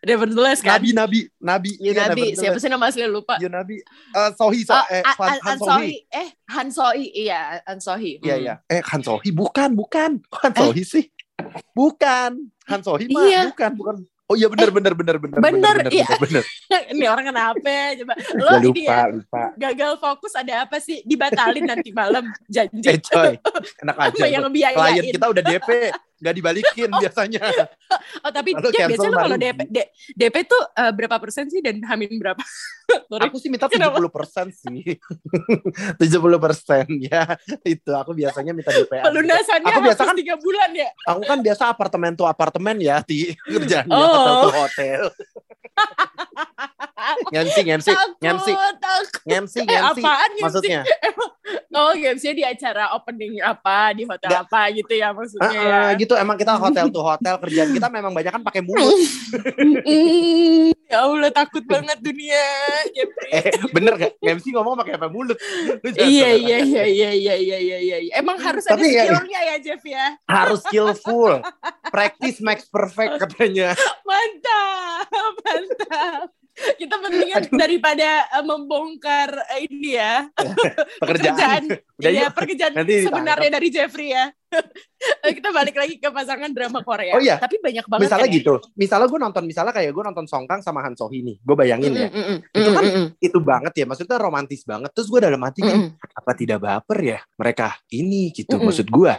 Nevertheless 0.00 0.62
kan. 0.62 0.78
Nabi 0.78 0.94
Nabi 0.94 1.20
Nabi. 1.38 1.70
Ya, 1.76 1.90
Iya, 1.90 1.92
Nabi, 2.06 2.22
Nevertheless. 2.30 2.38
siapa 2.38 2.58
sih 2.58 2.70
nama 2.70 2.84
asli 2.86 3.02
lupa? 3.04 3.34
Ya 3.42 3.50
Nabi. 3.50 3.82
Eh, 3.82 4.30
Sohi 4.32 4.62
so, 4.62 4.72
Oh, 4.72 4.84
eh, 4.88 5.02
Han, 5.02 5.16
An- 5.18 5.26
Han 5.26 5.40
Han 5.42 5.58
Sohi. 5.58 5.94
Eh, 6.06 6.28
Han 6.48 6.68
Sohi. 6.70 7.06
Iya, 7.18 7.40
Han 7.66 7.78
Sohi. 7.78 8.12
Iya 8.22 8.34
Hmm. 8.36 8.44
iya. 8.44 8.54
Eh 8.70 8.80
Han 8.84 9.02
Sohi 9.02 9.30
bukan 9.30 9.74
bukan. 9.74 10.10
Han 10.22 10.52
Sohi 10.54 10.82
sih? 10.82 11.04
Bukan. 11.72 12.30
Han 12.68 12.80
Sohi 12.82 13.06
mah 13.08 13.22
Iya. 13.24 13.42
bukan 13.54 13.72
bukan. 13.74 13.96
Oh 14.28 14.36
iya 14.36 14.44
benar 14.52 14.68
benar 14.68 14.92
benar 14.92 15.16
benar 15.16 15.38
Bener, 15.40 15.76
iya. 15.88 16.04
benar. 16.20 16.44
Ini 16.92 17.04
orang 17.08 17.32
kenapa 17.32 17.64
ya? 17.64 17.86
Coba. 18.04 18.12
Lo 18.44 18.50
ini 18.60 18.66
lupa 18.76 18.84
ya, 18.84 19.00
lupa. 19.08 19.42
gagal 19.56 19.92
fokus 19.96 20.32
ada 20.36 20.68
apa 20.68 20.76
sih? 20.84 21.00
Dibatalin 21.00 21.64
nanti 21.64 21.88
malam. 21.96 22.28
Janji. 22.52 22.84
Eh 22.92 23.00
coy, 23.00 23.40
enak 23.80 23.96
aja. 23.96 24.24
Yang. 24.28 24.52
Klien 24.52 25.04
kita 25.16 25.26
udah 25.32 25.42
DP, 25.42 25.68
nggak 26.18 26.34
dibalikin 26.34 26.90
biasanya. 27.02 27.40
Oh 28.20 28.30
tapi 28.30 28.50
Lalu 28.52 28.68
Jeff, 28.68 28.80
cancel 28.84 28.90
biasanya 28.90 29.10
tuh 29.10 29.20
kalau. 29.20 29.36
DP, 29.36 29.60
D- 29.66 29.90
DP 30.14 30.36
tuh 30.44 30.62
eh, 30.72 30.92
berapa 30.92 31.16
persen 31.16 31.46
sih 31.46 31.60
dan 31.60 31.78
hamin 31.80 32.18
berapa? 32.18 32.42
Aku 33.24 33.36
sih 33.36 33.48
minta 33.48 33.68
Kenapa? 33.68 34.00
70 34.00 34.08
persen 34.10 34.46
sih. 34.48 34.96
70 36.00 36.00
persen 36.38 36.84
ya. 36.98 37.22
Itu 37.62 37.92
aku 37.92 38.12
biasanya 38.12 38.50
minta 38.50 38.70
DP. 38.70 38.92
Pelunasannya 38.98 39.68
Aku 39.70 39.80
biasa 39.84 40.02
kan- 40.04 40.16
tiga 40.16 40.34
bulan 40.36 40.70
ya? 40.72 40.88
Aku 41.06 41.20
kan 41.22 41.38
biasa 41.38 41.62
apartemen 41.68 42.12
tuh 42.12 42.24
apartemen 42.24 42.76
ya 42.78 43.00
di 43.02 43.30
kerjaannya 43.38 43.92
Oh. 43.92 44.02
hotel 44.02 44.34
tuh 44.40 44.52
hotel. 44.56 45.02
ngemsi 47.32 47.60
ngemsi 47.62 47.92
ngemsi 48.18 48.52
ngemsi 49.24 49.58
Eh, 49.58 49.66
ngemsi. 49.66 50.02
Maksudnya 50.38 50.80
Oh, 51.70 51.94
gamesnya 51.94 52.34
di 52.34 52.42
acara 52.42 52.92
opening 52.92 53.38
apa, 53.40 53.94
di 53.94 54.02
hotel 54.02 54.28
Nggak. 54.28 54.42
apa 54.44 54.60
gitu 54.74 54.92
ya 54.92 55.14
maksudnya 55.14 55.46
Ah, 55.46 55.54
ah, 55.54 55.64
ya. 55.86 55.96
gitu 55.96 56.12
emang 56.12 56.34
kita 56.34 56.52
hotel 56.60 56.90
tuh 56.90 57.00
hotel 57.00 57.38
kerjaan 57.38 57.70
kita 57.70 57.88
memang 57.88 58.10
banyak 58.10 58.28
kan 58.28 58.42
pakai 58.42 58.60
mulut. 58.60 58.92
Ya 60.84 60.98
Allah, 60.98 61.30
takut 61.30 61.62
banget 61.62 62.00
dunia. 62.00 62.44
Eh 63.30 63.44
bener 63.70 63.92
gak? 63.94 64.12
MC 64.18 64.50
ngomong 64.50 64.76
pakai 64.76 64.96
apa 64.96 65.06
mulut? 65.06 65.36
Iya, 65.84 66.32
iya, 66.34 66.58
iya, 66.58 66.84
iya, 66.84 67.10
iya, 67.12 67.34
iya, 67.36 67.58
iya, 67.60 67.78
iya. 67.78 68.12
Emang 68.14 68.36
harus 68.38 68.64
ada 68.64 68.74
Tapi 68.74 68.88
ya- 68.90 69.04
skillnya 69.06 69.40
ya, 69.46 69.56
Jeff 69.58 69.82
ya. 69.82 70.06
Harus 70.24 70.60
skillful. 70.62 71.44
Practice 71.86 72.40
makes 72.40 72.66
perfect 72.66 73.20
katanya. 73.20 73.76
Mantap, 74.02 75.06
mantap. 75.38 76.28
Kita 76.80 76.94
mendingan 76.98 77.42
daripada 77.54 78.26
eh, 78.28 78.44
membongkar 78.44 79.30
eh, 79.56 79.66
ini 79.70 79.98
ya 79.98 80.26
Pekerjaan. 81.02 81.62
Iya, 81.98 82.10
yuk. 82.28 82.34
pekerjaan 82.34 82.72
Nanti 82.74 82.94
sebenarnya 83.06 83.50
dari 83.50 83.68
Jeffrey 83.70 84.14
ya. 84.14 84.30
Eh, 84.98 85.30
kita 85.30 85.54
balik 85.54 85.78
lagi 85.78 85.94
ke 86.02 86.10
pasangan 86.10 86.50
drama 86.50 86.82
Korea. 86.82 87.14
Oh 87.14 87.22
iya. 87.22 87.38
Tapi 87.38 87.62
banyak 87.62 87.86
banget 87.86 88.10
Misalnya 88.10 88.26
kan 88.26 88.34
ya? 88.34 88.38
gitu. 88.42 88.54
Misalnya 88.74 89.06
gue 89.06 89.20
nonton, 89.22 89.44
misalnya 89.46 89.70
kayak 89.70 89.94
gue 89.94 90.04
nonton 90.10 90.26
Songkang 90.26 90.58
sama 90.58 90.82
Han 90.82 90.98
Sohee 90.98 91.22
nih. 91.22 91.38
Gue 91.38 91.54
bayangin 91.54 91.94
ya. 91.94 92.10
Mm, 92.10 92.18
mm, 92.18 92.26
mm, 92.26 92.58
Itu 92.58 92.70
kan 92.74 92.82
mm, 92.84 93.06
Itu 93.22 93.38
banget 93.38 93.72
ya. 93.78 93.84
Maksudnya 93.86 94.18
romantis 94.18 94.66
banget. 94.66 94.90
Terus 94.90 95.06
gue 95.06 95.20
dalam 95.22 95.38
hati 95.46 95.62
mm, 95.62 95.68
kan, 95.70 95.78
apa 96.18 96.32
tidak 96.34 96.58
baper 96.58 96.98
ya 96.98 97.18
mereka 97.38 97.78
ini 97.94 98.34
gitu. 98.34 98.58
Maksud 98.58 98.90
gue. 98.90 99.12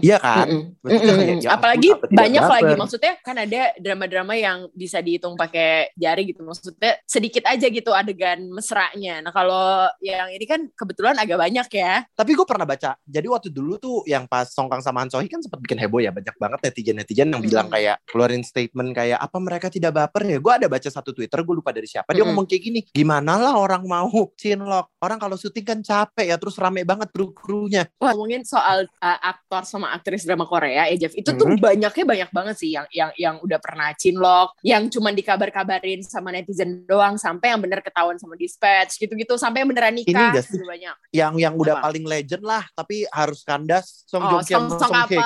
Iya 0.00 0.16
kan? 0.24 0.46
Maksudnya 0.80 1.14
kayak, 1.20 1.36
ya 1.44 1.48
Apalagi 1.52 1.88
apa 1.92 2.06
banyak 2.08 2.42
baper? 2.42 2.54
lagi 2.56 2.72
maksudnya 2.80 3.12
kan 3.20 3.36
ada 3.36 3.62
drama-drama 3.76 4.34
yang 4.40 4.58
bisa 4.72 5.04
dihitung 5.04 5.36
pakai 5.36 5.92
jari 6.00 6.32
gitu 6.32 6.40
maksudnya 6.48 6.96
sedikit 7.04 7.44
aja 7.44 7.66
gitu 7.68 7.92
adegan 7.92 8.40
mesranya. 8.48 9.20
Nah 9.20 9.32
kalau 9.36 9.84
yang 10.00 10.32
ini 10.32 10.48
kan 10.48 10.64
kebetulan 10.72 11.20
agak 11.20 11.36
banyak 11.36 11.68
ya. 11.76 12.08
Tapi 12.16 12.32
gue 12.32 12.46
pernah 12.48 12.64
baca. 12.64 12.96
Jadi 13.04 13.26
waktu 13.28 13.48
dulu 13.52 13.76
tuh 13.76 13.96
yang 14.08 14.24
pas 14.24 14.48
Songkang 14.48 14.75
Jepang 14.76 14.84
sama 14.84 15.00
Han 15.00 15.08
Sohee 15.08 15.32
kan 15.32 15.40
sempat 15.40 15.64
bikin 15.64 15.80
heboh 15.80 16.04
ya 16.04 16.12
banyak 16.12 16.36
banget 16.36 16.60
netizen-netizen 16.68 17.32
yang 17.32 17.40
bilang 17.40 17.66
Mm-mm. 17.72 17.76
kayak 17.80 17.96
keluarin 18.04 18.44
statement 18.44 18.92
kayak 18.92 19.16
apa 19.16 19.36
mereka 19.40 19.72
tidak 19.72 19.96
baper 19.96 20.28
ya 20.28 20.36
gue 20.36 20.52
ada 20.52 20.66
baca 20.68 20.88
satu 20.92 21.16
Twitter 21.16 21.40
gue 21.40 21.54
lupa 21.56 21.72
dari 21.72 21.88
siapa 21.88 22.12
dia 22.12 22.20
Mm-mm. 22.20 22.36
ngomong 22.36 22.44
kayak 22.44 22.62
gini 22.62 22.80
gimana 22.92 23.40
lah 23.40 23.56
orang 23.56 23.88
mau 23.88 24.12
cinlok 24.36 24.92
orang 25.00 25.16
kalau 25.16 25.40
syuting 25.40 25.64
kan 25.64 25.78
capek 25.80 26.28
ya 26.28 26.36
terus 26.36 26.60
rame 26.60 26.84
banget 26.84 27.08
kru-krunya 27.08 27.88
Wah, 27.96 28.12
ngomongin 28.12 28.44
soal 28.44 28.84
uh, 29.00 29.18
aktor 29.24 29.64
sama 29.64 29.96
aktris 29.96 30.28
drama 30.28 30.44
Korea 30.44 30.92
ya 30.92 31.08
Jeff 31.08 31.16
itu 31.16 31.32
tuh 31.32 31.48
Mhm. 31.48 31.62
banyaknya 31.62 32.04
banyak 32.04 32.30
banget 32.36 32.56
sih 32.60 32.70
yang 32.76 32.84
yang 32.92 33.10
yang 33.16 33.34
udah 33.40 33.56
pernah 33.62 33.94
cinlok 33.96 34.52
yang 34.60 34.92
cuman 34.92 35.16
dikabar-kabarin 35.16 36.04
sama 36.04 36.34
netizen 36.34 36.84
doang 36.84 37.16
sampai 37.16 37.54
yang 37.56 37.62
bener 37.64 37.80
ketahuan 37.80 38.20
sama 38.20 38.36
dispatch 38.36 39.00
gitu-gitu 39.00 39.38
sampai 39.40 39.62
yang 39.64 39.70
beneran 39.72 39.94
nikah 39.96 40.34
Ini 40.34 40.42
juga 40.42 40.66
banyak 40.68 40.94
yang 41.14 41.32
yang 41.38 41.54
udah 41.56 41.80
Apa? 41.80 41.84
paling 41.88 42.04
legend 42.04 42.42
lah 42.42 42.66
tapi 42.74 43.06
harus 43.08 43.46
kandas 43.46 44.02
Song 44.10 44.26
oh 44.26 44.30
Joong 44.34 44.42
Ki 44.42 44.54
sama 44.58 44.65
song 44.70 44.92
Hye 45.06 45.18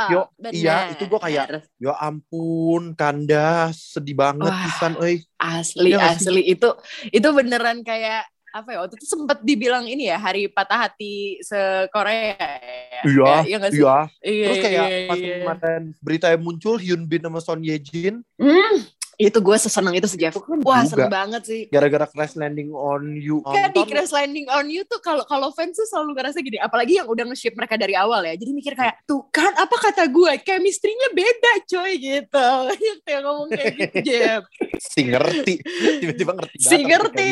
iya 0.53 0.77
itu 0.93 1.05
gue 1.09 1.21
kayak 1.21 1.47
ya 1.81 1.93
ampun 1.97 2.93
kandas 2.95 3.97
sedih 3.97 4.17
banget 4.17 4.53
Wah. 4.53 4.65
pisan 4.69 4.93
euy. 5.01 5.25
asli 5.41 5.91
Iya 5.93 6.17
sih? 6.21 6.29
asli. 6.29 6.43
Itu 6.53 6.69
itu 7.09 7.29
beneran 7.33 7.81
kayak 7.81 8.29
apa 8.51 8.69
ya 8.75 8.79
waktu 8.83 8.99
itu 8.99 9.07
sempet 9.07 9.39
dibilang 9.47 9.87
ini 9.87 10.11
ya 10.11 10.19
hari 10.19 10.51
patah 10.51 10.91
hati 10.91 11.39
se 11.39 11.57
Korea 11.95 12.35
ya? 12.35 13.03
Iya, 13.07 13.25
Ya, 13.25 13.39
iya 13.47 13.59
iya. 13.71 13.99
Iya, 14.21 14.45
terus 14.51 14.59
kayak 14.59 14.87
iya, 14.91 15.07
pas 15.07 15.19
iya. 15.19 15.35
kemarin 15.41 15.83
berita 16.03 16.27
yang 16.35 16.43
muncul 16.43 16.75
Hyun 16.77 17.07
Bin 17.07 17.23
sama 17.23 17.39
Son 17.41 17.63
Ye 17.63 17.79
Jin. 17.79 18.27
Hmm, 18.37 18.75
itu 19.21 19.39
gue 19.39 19.57
seseneng 19.61 19.93
itu 19.93 20.09
sih 20.09 20.17
Jeff. 20.17 20.33
Wah 20.41 20.81
juga. 20.83 20.89
seneng 20.89 21.13
banget 21.13 21.43
sih. 21.45 21.63
gara-gara 21.69 22.09
crash 22.09 22.35
landing 22.41 22.73
on 22.73 23.21
you. 23.21 23.45
Kan 23.45 23.71
di 23.71 23.83
Crash 23.85 24.13
Landing 24.15 24.47
on 24.49 24.67
You 24.71 24.83
tuh 24.87 25.03
kalau 25.03 25.27
kalau 25.27 25.53
fans 25.53 25.77
tuh 25.77 25.85
selalu 25.85 26.17
ngerasa 26.17 26.39
gini. 26.41 26.57
Apalagi 26.57 27.03
yang 27.03 27.09
udah 27.11 27.25
nge-ship 27.29 27.53
mereka 27.53 27.77
dari 27.77 27.93
awal 27.93 28.25
ya. 28.25 28.35
Jadi 28.39 28.51
mikir 28.55 28.73
kayak 28.73 29.05
tuh 29.05 29.27
kan 29.29 29.53
apa 29.53 29.77
kata 29.77 30.09
gue 30.09 30.33
chemistry-nya 30.41 31.09
beda 31.13 31.53
coy 31.69 31.93
gitu. 31.99 32.49
Yang 33.11 33.23
ngomong 33.27 33.49
kayak 33.51 33.73
gitu 33.77 33.99
Jeff. 34.09 34.43
Si 34.81 35.01
ngerti. 35.05 35.55
Tiba-tiba 36.01 36.33
ngerti 36.39 36.57
Si 36.57 36.77
ngerti. 36.81 37.31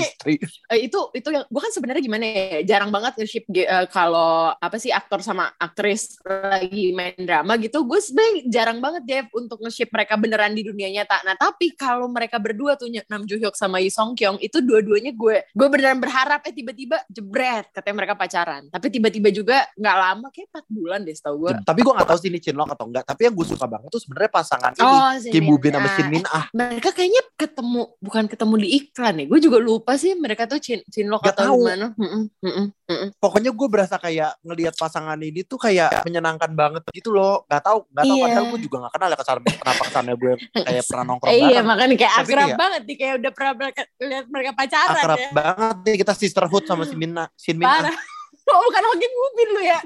Eh, 0.74 0.78
itu 0.90 1.00
itu 1.14 1.28
yang 1.32 1.44
gue 1.48 1.60
kan 1.62 1.72
sebenarnya 1.72 2.02
gimana 2.04 2.24
ya 2.26 2.58
jarang 2.76 2.90
banget 2.92 3.12
nge-ship 3.22 3.46
ge- 3.48 3.68
eh, 3.68 3.86
kalau 3.88 4.52
apa 4.52 4.76
sih 4.76 4.92
aktor 4.92 5.22
sama 5.24 5.48
aktris 5.56 6.18
lagi 6.26 6.92
main 6.92 7.16
drama 7.16 7.56
gitu. 7.56 7.86
Gue 7.86 8.02
sebenarnya 8.02 8.34
jarang 8.50 8.78
banget 8.82 9.02
Jeff 9.06 9.26
untuk 9.32 9.62
nge-ship 9.62 9.88
mereka 9.88 10.18
beneran 10.18 10.52
di 10.52 10.66
dunia 10.66 10.90
nyata. 10.90 11.22
Nah 11.24 11.38
tapi 11.38 11.72
kalau 11.78 12.06
mereka 12.06 12.36
berdua 12.36 12.74
tuh 12.74 12.90
Nam 13.06 13.22
Joo 13.22 13.38
Hyuk 13.38 13.54
sama 13.54 13.78
Lee 13.78 13.88
Song 13.88 14.12
Kyung 14.12 14.36
itu 14.38 14.58
dua-duanya 14.58 15.12
gue 15.12 15.46
gue 15.46 15.66
beneran 15.68 15.96
berharap 15.96 16.42
eh 16.42 16.50
tiba-tiba 16.50 16.98
jebret 17.08 17.70
katanya 17.70 17.96
mereka 17.96 18.14
pacaran 18.14 18.66
tapi 18.66 18.90
tiba-tiba 18.90 19.30
juga 19.30 19.56
nggak 19.72 19.96
lama 19.96 20.26
kayak 20.28 20.48
4 20.50 20.66
bulan 20.68 21.00
deh 21.00 21.14
setahu 21.14 21.36
gue 21.40 21.52
tapi 21.62 21.78
gue 21.78 21.92
gak 21.92 22.04
tahu 22.04 22.18
sih 22.18 22.28
ini 22.28 22.38
Chinlock 22.38 22.68
atau 22.68 22.84
enggak 22.84 23.04
tapi 23.04 23.20
yang 23.22 23.34
gue 23.34 23.46
suka 23.46 23.64
banget 23.64 23.88
tuh 23.88 24.00
sebenarnya 24.00 24.30
pasangan 24.30 24.72
ini 24.72 24.82
Oh, 24.82 25.12
si 25.16 25.28
Kim 25.30 25.46
Woo 25.46 25.56
Bin 25.56 25.70
sama 25.70 25.88
Shin 25.90 26.02
Ah. 26.02 26.10
Min 26.10 26.24
Ah 26.26 26.44
mereka 26.50 26.90
kayaknya 26.90 27.22
ketemu 27.32 27.82
bukan 27.98 28.24
ketemu 28.26 28.54
di 28.58 28.68
iklan 28.76 29.14
ya 29.14 29.24
gue 29.24 29.38
juga 29.38 29.58
lupa 29.58 29.94
sih 29.94 30.12
mereka 30.12 30.44
tuh 30.44 30.58
Chin 30.58 30.82
Chinlock 30.84 31.22
Gak 31.22 31.36
atau 31.36 31.44
tahu. 31.46 31.56
gimana 31.62 31.86
Mm-mm, 31.94 32.22
mm-mm, 32.38 32.66
mm-mm. 32.84 33.08
pokoknya 33.16 33.50
gue 33.50 33.68
berasa 33.68 33.96
kayak 33.96 34.40
ngelihat 34.42 34.74
pasangan 34.74 35.14
ini 35.16 35.42
tuh 35.42 35.56
kayak 35.56 36.02
menyenangkan 36.02 36.50
banget 36.50 36.82
gitu 36.90 37.10
loh 37.10 37.46
gak 37.46 37.62
tahu 37.62 37.86
gak 37.88 38.02
tahu 38.02 38.10
Iya. 38.10 38.24
padahal 38.24 38.44
gue 38.48 38.60
juga 38.60 38.76
gak 38.80 38.92
kenal 38.92 39.08
ya 39.08 39.16
kesan 39.16 39.38
kenapa 39.44 39.82
kesannya 39.84 40.14
gue 40.14 40.32
kayak 40.66 40.82
pernah 40.84 41.04
nongkrong 41.06 41.30
Eh, 41.30 41.38
iya 41.58 41.64
makanya 41.64 41.94
kayak 41.96 42.14
Tapi 42.14 42.24
akrab 42.24 42.38
kayak- 42.44 42.58
banget 42.58 42.82
nih 42.82 42.96
kayak 42.96 43.14
udah 43.16 43.30
pernah 43.30 43.52
mereka, 43.54 43.80
lihat 43.98 44.26
mereka 44.26 44.50
pacaran 44.52 44.96
akrab 44.96 45.18
ya. 45.18 45.30
banget 45.32 45.76
nih 45.82 45.96
kita 45.98 46.12
sisterhood 46.14 46.64
sama 46.64 46.82
si 46.82 46.94
Min 46.94 47.12
Ah- 47.12 47.30
Shin 47.34 47.56
Min 47.56 47.64
Ah. 47.64 47.82
Parah. 47.84 47.96
Oh, 48.48 48.64
bukan 48.64 48.80
Hokin 48.82 49.12
Mubin 49.12 49.48
lu 49.50 49.62
ya. 49.62 49.76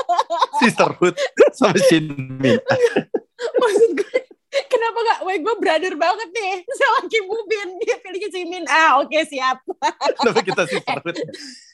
sisterhood 0.60 1.16
sama 1.50 1.76
Shin 1.82 2.06
Min 2.36 2.60
Ah. 2.60 2.78
Maksud 3.60 3.90
gue 3.94 4.18
Kenapa 4.68 4.98
gak? 5.00 5.18
Wah 5.22 5.32
gue 5.34 5.54
brother 5.56 5.94
banget 5.96 6.28
nih 6.30 6.54
sama 6.70 7.08
Kim 7.08 7.24
Mubin. 7.24 7.72
Dia 7.78 7.96
pilihnya 7.98 8.28
si 8.28 8.44
Min. 8.44 8.64
Ah 8.66 9.00
oke 9.00 9.16
siap. 9.24 9.64
kenapa 10.14 10.40
kita 10.42 10.62
sisterhood 10.66 11.16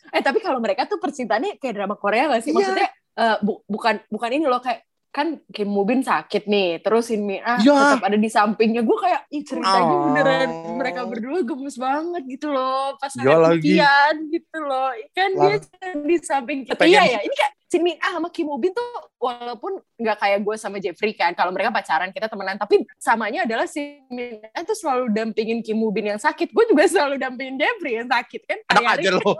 Eh 0.08 0.22
tapi 0.22 0.38
kalau 0.38 0.56
mereka 0.56 0.86
tuh 0.86 0.96
percintaannya 0.96 1.58
kayak 1.58 1.74
drama 1.74 1.92
Korea 1.94 2.30
gak 2.30 2.40
sih? 2.40 2.48
Iya. 2.48 2.56
Maksudnya 2.56 2.88
eh, 3.18 3.36
bu- 3.42 3.66
bukan 3.66 3.98
bukan 4.06 4.30
ini 4.30 4.46
loh 4.46 4.58
kayak 4.58 4.86
kan 5.08 5.40
Kim 5.48 5.66
Mubin 5.66 6.00
sakit 6.00 6.44
nih, 6.44 6.78
terus 6.78 7.08
Shin 7.08 7.22
Min 7.22 7.40
ah 7.40 7.56
Iya. 7.56 7.96
tetap 7.96 8.06
ada 8.06 8.16
di 8.16 8.28
sampingnya. 8.28 8.82
Gue 8.82 8.98
kayak 8.98 9.24
ih 9.28 9.42
ceritanya 9.42 9.88
Oh. 9.90 10.04
beneran 10.06 10.48
mereka 10.76 11.00
berdua 11.04 11.40
gemes 11.42 11.74
banget 11.74 12.22
gitu 12.28 12.48
loh, 12.48 12.94
pas 12.96 13.10
lagi. 13.10 13.74
impian 13.74 14.14
gitu 14.28 14.58
loh. 14.60 14.92
Kan 15.10 15.30
dia 15.32 15.56
Lang- 15.56 16.04
di 16.04 16.16
samping 16.20 16.58
kita. 16.62 16.76
Pengen- 16.76 17.02
Iya 17.02 17.18
ya, 17.18 17.20
ini 17.20 17.34
kayak 17.34 17.52
Shin 17.68 17.82
Min 17.82 17.96
ah 17.98 18.14
sama 18.14 18.28
Kim 18.28 18.46
Mubin 18.46 18.70
tuh 18.70 18.88
walaupun 19.18 19.76
nggak 19.94 20.16
kayak 20.16 20.38
gue 20.40 20.56
sama 20.56 20.76
Jeffrey 20.78 21.12
kan, 21.12 21.32
kalau 21.32 21.50
mereka 21.50 21.68
pacaran 21.68 22.08
kita 22.08 22.24
temenan, 22.24 22.56
tapi 22.56 22.80
samanya 22.96 23.44
adalah 23.44 23.64
Shin 23.64 24.04
Min 24.08 24.40
ah 24.46 24.62
tuh 24.62 24.72
selalu 24.72 25.08
dampingin 25.10 25.60
Kim 25.60 25.76
Mubin 25.76 26.04
yang 26.06 26.20
sakit. 26.20 26.48
Gue 26.48 26.64
juga 26.64 26.84
selalu 26.86 27.16
dampingin 27.16 27.56
Jeffrey 27.56 27.96
yang 27.96 28.06
sakit 28.06 28.40
kan. 28.44 28.58
enak 28.62 28.76
Hari-hari 28.76 29.02
aja 29.02 29.10
lo 29.14 29.32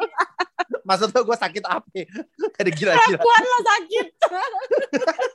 maksudnya 0.85 1.21
gue 1.21 1.37
sakit 1.37 1.65
apa 1.69 1.85
ada 2.61 2.71
gila-gila 2.73 2.97
Perempuan 3.21 3.43
lo 3.43 3.59
sakit. 3.63 4.07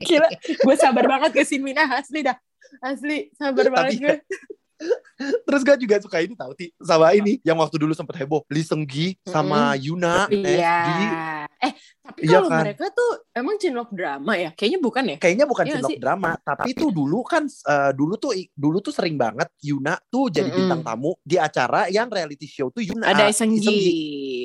Gila, 0.00 0.28
gue 0.38 0.76
sabar 0.76 1.04
banget 1.06 1.30
ke 1.36 1.42
Ah, 1.76 2.00
asli 2.00 2.20
dah. 2.22 2.36
Asli, 2.80 3.18
sabar 3.34 3.66
Tapi 3.66 3.74
banget 3.74 3.92
gue. 3.98 4.16
Terus 5.44 5.60
gue 5.60 5.76
juga 5.84 6.00
suka 6.00 6.24
ini 6.24 6.32
tau 6.32 6.56
Ti 6.56 6.72
Sama 6.80 7.12
ini 7.12 7.36
Yang 7.44 7.56
waktu 7.68 7.76
dulu 7.76 7.92
sempet 7.92 8.16
heboh 8.16 8.40
Lee 8.48 8.64
Seung 8.64 8.88
Gi 8.88 9.12
Sama 9.28 9.76
Yuna 9.76 10.24
Iya. 10.32 10.80
SG. 10.80 10.90
Eh, 11.60 11.72
tapi 12.00 12.24
Iya 12.24 12.32
kalau 12.34 12.48
kan? 12.48 12.60
mereka 12.64 12.88
tuh 12.88 13.10
emang 13.30 13.54
cinlok 13.54 13.90
drama 13.90 14.32
ya? 14.32 14.50
Kayaknya 14.50 14.80
bukan 14.80 15.04
ya? 15.06 15.16
Kayaknya 15.18 15.44
bukan 15.44 15.62
Iya 15.62 15.72
cinlok 15.76 15.90
sih. 15.90 15.98
drama 15.98 16.30
Tapi 16.34 16.70
tuh 16.72 16.88
dulu 16.88 17.20
kan 17.22 17.44
eh, 17.44 17.92
Dulu 17.92 18.14
tuh 18.16 18.32
Dulu 18.50 18.78
tuh 18.78 18.90
sering 18.90 19.14
banget 19.14 19.44
Yuna 19.60 20.00
tuh 20.02 20.26
jadi 20.26 20.46
Mm-mm. 20.46 20.56
bintang 20.58 20.80
tamu 20.82 21.12
Di 21.20 21.36
acara 21.36 21.84
yang 21.86 22.08
reality 22.08 22.44
show 22.44 22.68
tuh 22.68 22.80
Yuna 22.82 23.04
Ada 23.06 23.22
Lee 23.22 23.30
Iseng 23.30 23.52
Seung 23.54 23.76
Gi. 23.76 24.00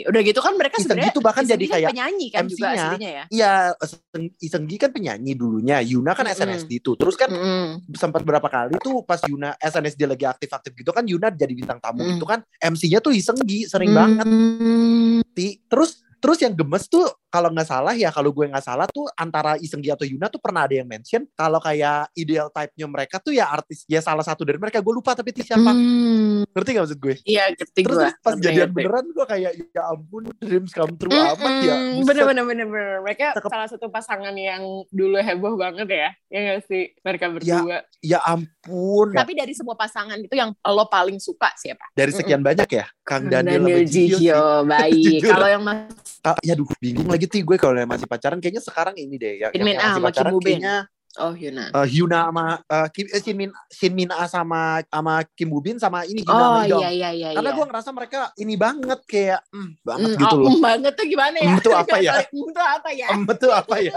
Udah 0.05 0.21
gitu 0.21 0.39
kan 0.39 0.53
mereka 0.53 0.75
sebenarnya 0.77 1.07
Gi 1.07 1.15
tuh 1.15 1.23
bahkan 1.23 1.41
Iseng 1.41 1.53
jadi 1.53 1.65
kan 1.65 1.73
kayak 1.73 1.89
penyanyi 1.89 2.27
kan 2.29 2.43
juga 2.45 2.67
MC-nya. 2.67 2.83
aslinya 2.85 3.09
ya. 3.09 3.23
Iya 3.27 3.51
Iseng- 3.77 4.03
Iseng 4.37 4.63
Gi 4.65 4.77
kan 4.77 4.91
penyanyi 4.91 5.31
dulunya 5.33 5.77
Yuna 5.81 6.11
kan 6.11 6.25
Mm-mm. 6.25 6.35
SNSD 6.51 6.71
tuh 6.79 6.95
Terus 6.95 7.15
kan 7.15 7.29
Mm-mm. 7.29 7.87
sempat 7.93 8.21
berapa 8.21 8.45
kali 8.45 8.75
tuh 8.77 9.01
pas 9.01 9.23
Yuna 9.23 9.55
SNSD 9.57 10.05
lagi 10.05 10.25
aktif-aktif 10.25 10.75
gitu 10.75 10.91
kan 10.91 11.03
Yuna 11.03 11.27
jadi 11.29 11.51
bintang 11.51 11.79
tamu 11.79 12.03
Mm. 12.03 12.11
gitu 12.13 12.25
kan 12.25 12.43
MC-nya 12.61 12.99
tuh 12.99 13.09
Iseng 13.09 13.39
Gi 13.41 13.63
sering 13.65 13.89
banget 13.89 14.27
Hmm. 14.27 15.23
Ti. 15.27 15.63
Terus 15.65 16.04
terus 16.25 16.41
yang 16.41 16.51
gemes 16.51 16.89
tuh 16.89 17.05
kalau 17.29 17.53
nggak 17.53 17.67
salah 17.67 17.93
ya 17.93 18.09
kalau 18.09 18.33
gue 18.33 18.49
nggak 18.49 18.63
salah 18.63 18.87
tuh 18.87 19.05
antara 19.13 19.53
Isenggi 19.55 19.87
atau 19.87 20.01
Yuna 20.01 20.25
tuh 20.25 20.39
pernah 20.39 20.65
ada 20.65 20.73
yang 20.73 20.89
mention 20.89 21.21
kalau 21.31 21.59
kayak 21.59 22.09
ideal 22.13 22.49
type-nya 22.49 22.87
mereka 22.87 23.19
tuh 23.19 23.29
ya 23.29 23.45
artis 23.45 23.85
ya 23.85 24.01
salah 24.01 24.23
satu 24.23 24.41
dari 24.41 24.57
mereka 24.57 24.81
gue 24.81 24.89
lupa 24.91 25.13
tapi 25.13 25.29
itu 25.29 25.45
siapa 25.45 25.69
Hmm. 25.69 26.47
ngerti 26.49 26.69
gak 26.71 26.83
maksud 26.83 26.97
gue 26.97 27.15
Iya, 27.21 27.43
ngerti 27.51 27.79
terus, 27.79 27.93
gue. 27.93 28.01
terus 28.01 28.15
pas 28.19 28.33
Ngerti, 28.33 28.43
jadian 28.43 28.61
ngerti. 28.65 28.77
beneran 28.79 29.05
gue 29.07 29.25
kayak 29.27 29.51
ya 29.69 29.83
ampun 29.85 30.23
dreams 30.35 30.71
come 30.71 30.95
true 30.95 31.13
amat 31.13 31.53
ya 31.61 31.75
Mm-mm, 31.75 31.93
Buset. 31.93 32.07
bener 32.07 32.23
bener 32.25 32.43
bener 32.43 32.65
bener 32.65 32.95
mereka 32.99 33.25
Cakep. 33.33 33.49
salah 33.51 33.67
satu 33.67 33.85
pasangan 33.87 34.33
yang 34.33 34.63
dulu 34.89 35.17
heboh 35.17 35.53
banget 35.55 35.87
ya 35.87 36.09
ya 36.27 36.39
gak 36.49 36.59
sih 36.65 36.83
mereka 36.99 37.25
berdua 37.29 37.85
ya 38.01 38.19
ampun 38.23 39.07
tapi 39.11 39.31
dari 39.33 39.53
semua 39.53 39.75
pasangan 39.75 40.17
itu 40.17 40.33
yang 40.33 40.49
lo 40.57 40.87
paling 40.87 41.19
suka 41.19 41.53
siapa 41.53 41.85
dari 41.91 42.09
sekian 42.09 42.41
banyak 42.41 42.65
ya 42.71 42.85
Kang 43.05 43.29
Daniel, 43.29 43.61
Daniel 43.61 43.85
Jihyo 43.85 44.17
sih. 44.17 44.65
Baik 44.65 45.21
kalau 45.31 45.47
yang 45.47 45.61
mas 45.61 45.93
Ah, 46.25 46.33
ya 46.41 46.57
duh 46.57 46.65
bingung 46.81 47.05
lagi 47.05 47.29
tuh 47.29 47.37
gue 47.37 47.53
kalau 47.53 47.77
yang 47.77 47.85
masih 47.85 48.09
pacaran 48.09 48.41
kayaknya 48.41 48.57
sekarang 48.59 48.97
ini 48.97 49.13
deh 49.15 49.33
ya 49.39 49.53
Shin 49.53 49.61
Min 49.61 49.77
Ah 49.77 49.93
sama 49.93 50.09
Kim 50.09 50.25
Woo 50.33 50.41
Bin. 50.41 50.57
kayaknya 50.57 50.75
oh 51.15 51.31
Yuna 51.31 51.65
eh, 51.69 51.85
Hyuna 51.85 52.17
sama 52.27 52.45
eh, 52.65 52.87
Kim, 52.89 53.05
eh, 53.07 53.21
Shin 53.21 53.35
Min 53.37 53.49
Shin 53.69 53.93
Min 53.93 54.09
Ah 54.09 54.25
sama 54.25 54.81
sama 54.89 55.21
Kim 55.37 55.53
Woo 55.53 55.61
Bin 55.61 55.77
sama 55.77 56.01
ini 56.03 56.25
Hyuna 56.25 56.33
oh 56.33 56.65
sama 56.65 56.81
iya 56.81 56.89
iya 56.89 57.09
iya 57.13 57.29
Karena 57.37 57.53
iya. 57.53 57.57
gue 57.61 57.65
ngerasa 57.69 57.89
mereka 57.93 58.19
ini 58.35 58.53
banget 58.57 58.99
kayak 59.05 59.39
mm, 59.53 59.69
banget 59.85 60.09
Hmm, 60.09 60.19
gitu 60.19 60.33
oh, 60.33 60.39
loh. 60.41 60.49
mm 60.49 60.61
banget 60.65 60.93
tuh 60.97 61.05
gimana 61.05 61.37
ya 61.37 61.45
Mm 61.45 61.59
tuh 61.61 61.73
apa 61.77 61.95
ya? 62.01 62.13
Mm 62.33 62.49
tuh 62.49 62.65
apa 62.65 62.89
ya 62.89 63.07
tuh 63.37 63.51
apa 63.53 63.75
ya? 63.77 63.93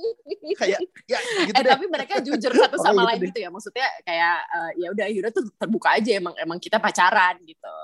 kayak 0.62 0.78
ya 1.10 1.18
gitu 1.42 1.50
eh 1.50 1.62
deh. 1.66 1.70
tapi 1.74 1.84
mereka 1.90 2.14
jujur 2.22 2.52
satu 2.54 2.78
Pokoknya 2.78 2.86
sama 2.86 3.02
gitu 3.02 3.08
lain 3.10 3.18
deh. 3.18 3.26
gitu 3.34 3.38
ya 3.42 3.48
maksudnya 3.50 3.86
kayak 4.06 4.36
ya 4.78 4.88
udah 4.94 5.06
Yuna 5.10 5.28
tuh 5.34 5.42
terbuka 5.58 5.88
aja 5.98 6.10
emang 6.14 6.34
emang 6.38 6.62
kita 6.62 6.78
pacaran 6.78 7.34
gitu 7.42 7.74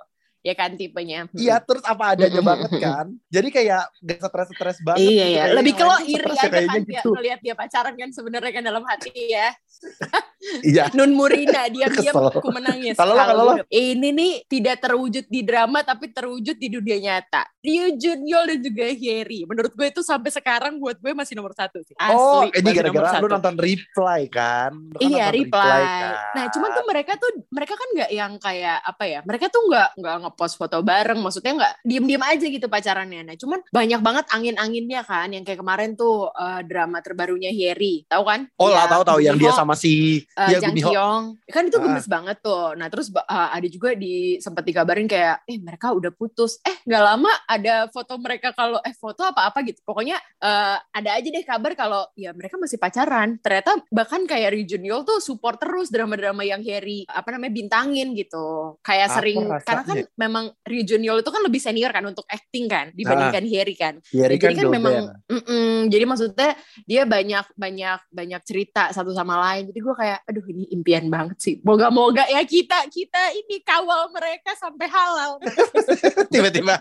ya 0.40 0.55
kan 0.57 0.72
tipenya 0.72 1.29
Iya 1.33 1.61
terus 1.61 1.85
apa 1.85 2.16
adanya 2.16 2.40
banget 2.40 2.72
kan. 2.76 3.07
Jadi 3.29 3.48
kayak 3.53 3.83
gak 4.00 4.18
stres-stres 4.24 4.79
banget. 4.81 5.05
Iya 5.05 5.11
gitu. 5.11 5.24
ya, 5.31 5.42
Kayak 5.44 5.57
lebih 5.61 5.72
ke 5.72 5.85
lo 5.85 5.96
iri 6.03 6.24
ya 6.24 6.33
aja 6.33 6.48
kan 6.48 6.81
dia 6.81 6.92
gitu. 6.96 7.11
ngelihat 7.12 7.40
dia 7.44 7.55
pacaran 7.55 7.94
kan 7.94 8.11
sebenarnya 8.11 8.53
kan 8.53 8.62
dalam 8.64 8.83
hati 8.88 9.12
ya. 9.29 9.48
Iya. 10.64 10.88
Nun 10.96 11.12
Murina 11.12 11.68
diam-diam 11.68 12.16
aku 12.16 12.48
menangis. 12.48 12.96
Kalau 12.96 13.12
lo, 13.12 13.20
kalau 13.20 13.44
ini 13.68 14.09
nih 14.09 14.33
tidak 14.48 14.81
terwujud 14.81 15.29
di 15.29 15.44
drama 15.44 15.85
tapi 15.85 16.09
terwujud 16.09 16.57
di 16.57 16.68
dunia 16.72 16.96
nyata. 16.96 17.44
Ryu 17.61 17.92
Junyol 17.92 18.57
dan 18.57 18.59
juga 18.64 18.88
Hyeri. 18.88 19.44
Menurut 19.44 19.76
gue 19.76 19.92
itu 19.92 20.00
sampai 20.00 20.33
sekarang 20.33 20.81
buat 20.81 20.96
gue 20.96 21.12
masih 21.12 21.37
nomor 21.37 21.53
satu 21.53 21.85
sih. 21.85 21.92
Asli, 21.92 22.16
Oh, 22.16 22.48
ini 22.48 22.70
gara-gara 22.72 23.20
lu 23.20 23.29
nonton 23.29 23.57
reply 23.61 24.20
kan? 24.33 24.72
Lu 24.72 24.96
kan 24.96 25.05
Iya 25.05 25.29
nonton 25.29 25.37
reply. 25.44 25.81
kan? 25.85 26.12
Nah 26.33 26.44
cuman 26.48 26.68
tuh 26.72 26.85
mereka 26.88 27.12
tuh 27.20 27.31
mereka 27.53 27.74
kan 27.76 27.88
nggak 27.92 28.11
yang 28.11 28.33
kayak 28.40 28.79
apa 28.81 29.05
ya? 29.05 29.20
Mereka 29.20 29.46
tuh 29.53 29.61
nggak 29.68 29.88
nggak 30.00 30.16
ngepost 30.30 30.54
foto 30.54 30.78
bareng. 30.80 31.18
Maksudnya 31.18 31.52
nggak 31.58 31.74
diem-diem 31.82 32.22
aja 32.22 32.46
gitu 32.46 32.66
pacarannya. 32.70 33.26
Nah 33.26 33.36
cuman 33.36 33.60
banyak 33.74 34.00
banget 34.00 34.24
angin-anginnya 34.30 35.02
kan. 35.02 35.28
Yang 35.34 35.50
kayak 35.50 35.60
kemarin 35.60 35.90
tuh 35.98 36.30
uh, 36.30 36.62
drama 36.62 37.02
terbarunya 37.02 37.50
Harry. 37.50 38.06
Tahu 38.06 38.22
kan? 38.22 38.46
Oh 38.56 38.70
lah 38.70 38.86
Yang 38.86 38.92
tahu 38.94 39.02
tahu 39.02 39.18
yang 39.20 39.36
dia 39.36 39.52
sama 39.52 39.74
si 39.74 40.22
uh, 40.38 40.48
ya 40.48 40.62
Jang. 40.62 40.78
Kyung. 40.78 41.24
Kan 41.50 41.66
itu 41.66 41.76
Ah. 41.80 41.84
gemes 41.88 42.06
banget 42.06 42.36
tuh. 42.44 42.76
Nah 42.76 42.86
terus 42.92 43.08
uh, 43.10 43.48
ada 43.50 43.64
juga 43.66 43.96
di 43.96 44.36
sempat 44.38 44.62
dikabarin 44.68 45.08
kayak, 45.08 45.48
eh 45.48 45.56
mereka 45.56 45.90
udah 45.96 46.12
putus. 46.12 46.60
Eh 46.62 46.76
nggak 46.84 47.02
lama 47.02 47.32
ada 47.48 47.88
foto 47.88 48.20
mereka 48.20 48.52
kalau 48.52 48.78
eh 48.84 48.92
foto 48.92 49.24
apa-apa 49.24 49.64
gitu. 49.64 49.80
Pokoknya 49.80 50.20
uh, 50.44 50.76
ada 50.92 51.10
aja 51.16 51.28
deh 51.28 51.44
kabar 51.44 51.72
kalau 51.72 52.04
ya 52.14 52.36
mereka 52.36 52.60
masih 52.60 52.76
pacaran. 52.76 53.40
Ternyata 53.40 53.80
bahkan 53.88 54.28
kayak 54.28 54.52
Lee 54.52 54.68
Jun 54.68 54.84
tuh 55.02 55.18
support 55.24 55.56
terus 55.56 55.88
drama-drama 55.88 56.44
yang 56.44 56.60
Harry 56.68 57.08
apa 57.08 57.32
namanya 57.32 57.52
bintangin 57.56 58.12
gitu. 58.12 58.76
Kayak 58.84 59.08
sering 59.16 59.40
karena 59.64 59.82
kan 59.82 59.96
rasanya? 59.96 60.04
Memang 60.20 60.52
Lee 60.68 60.85
Jun 60.85 61.00
Yeol 61.00 61.24
itu 61.24 61.30
kan 61.33 61.40
lebih 61.40 61.56
senior 61.56 61.88
kan 61.88 62.04
untuk 62.04 62.28
acting 62.28 62.68
kan 62.68 62.92
dibandingkan 62.92 63.44
Harry 63.48 63.72
kan. 63.72 63.96
Harry 64.12 64.37
Ya, 64.37 64.44
jadi 64.44 64.54
kan 64.61 64.66
dober. 64.68 64.76
memang, 64.76 64.94
mm-mm, 65.33 65.88
jadi 65.88 66.04
maksudnya 66.04 66.50
dia 66.85 67.02
banyak 67.09 67.46
banyak 67.56 68.00
banyak 68.12 68.40
cerita 68.44 68.92
satu 68.92 69.16
sama 69.16 69.40
lain. 69.40 69.72
Jadi 69.72 69.78
gue 69.80 69.94
kayak, 69.96 70.18
aduh 70.28 70.44
ini 70.52 70.68
impian 70.76 71.09
banget 71.09 71.37
sih. 71.40 71.54
Moga-moga 71.64 72.28
ya 72.28 72.44
kita 72.44 72.85
kita 72.92 73.33
ini 73.33 73.64
kawal 73.64 74.12
mereka 74.12 74.52
sampai 74.61 74.87
halal. 74.92 75.40
tiba-tiba 76.33 76.76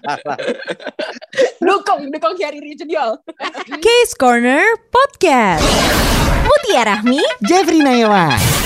dukung 1.65 2.11
dukung 2.11 2.35
Harry 2.43 2.59
Rijuniol. 2.59 3.23
Case 3.79 4.13
Corner 4.19 4.75
Podcast. 4.91 5.63
Mutia 6.43 6.81
Rahmi, 6.81 7.21
Jeffrey 7.45 7.79
Nayawan. 7.79 8.58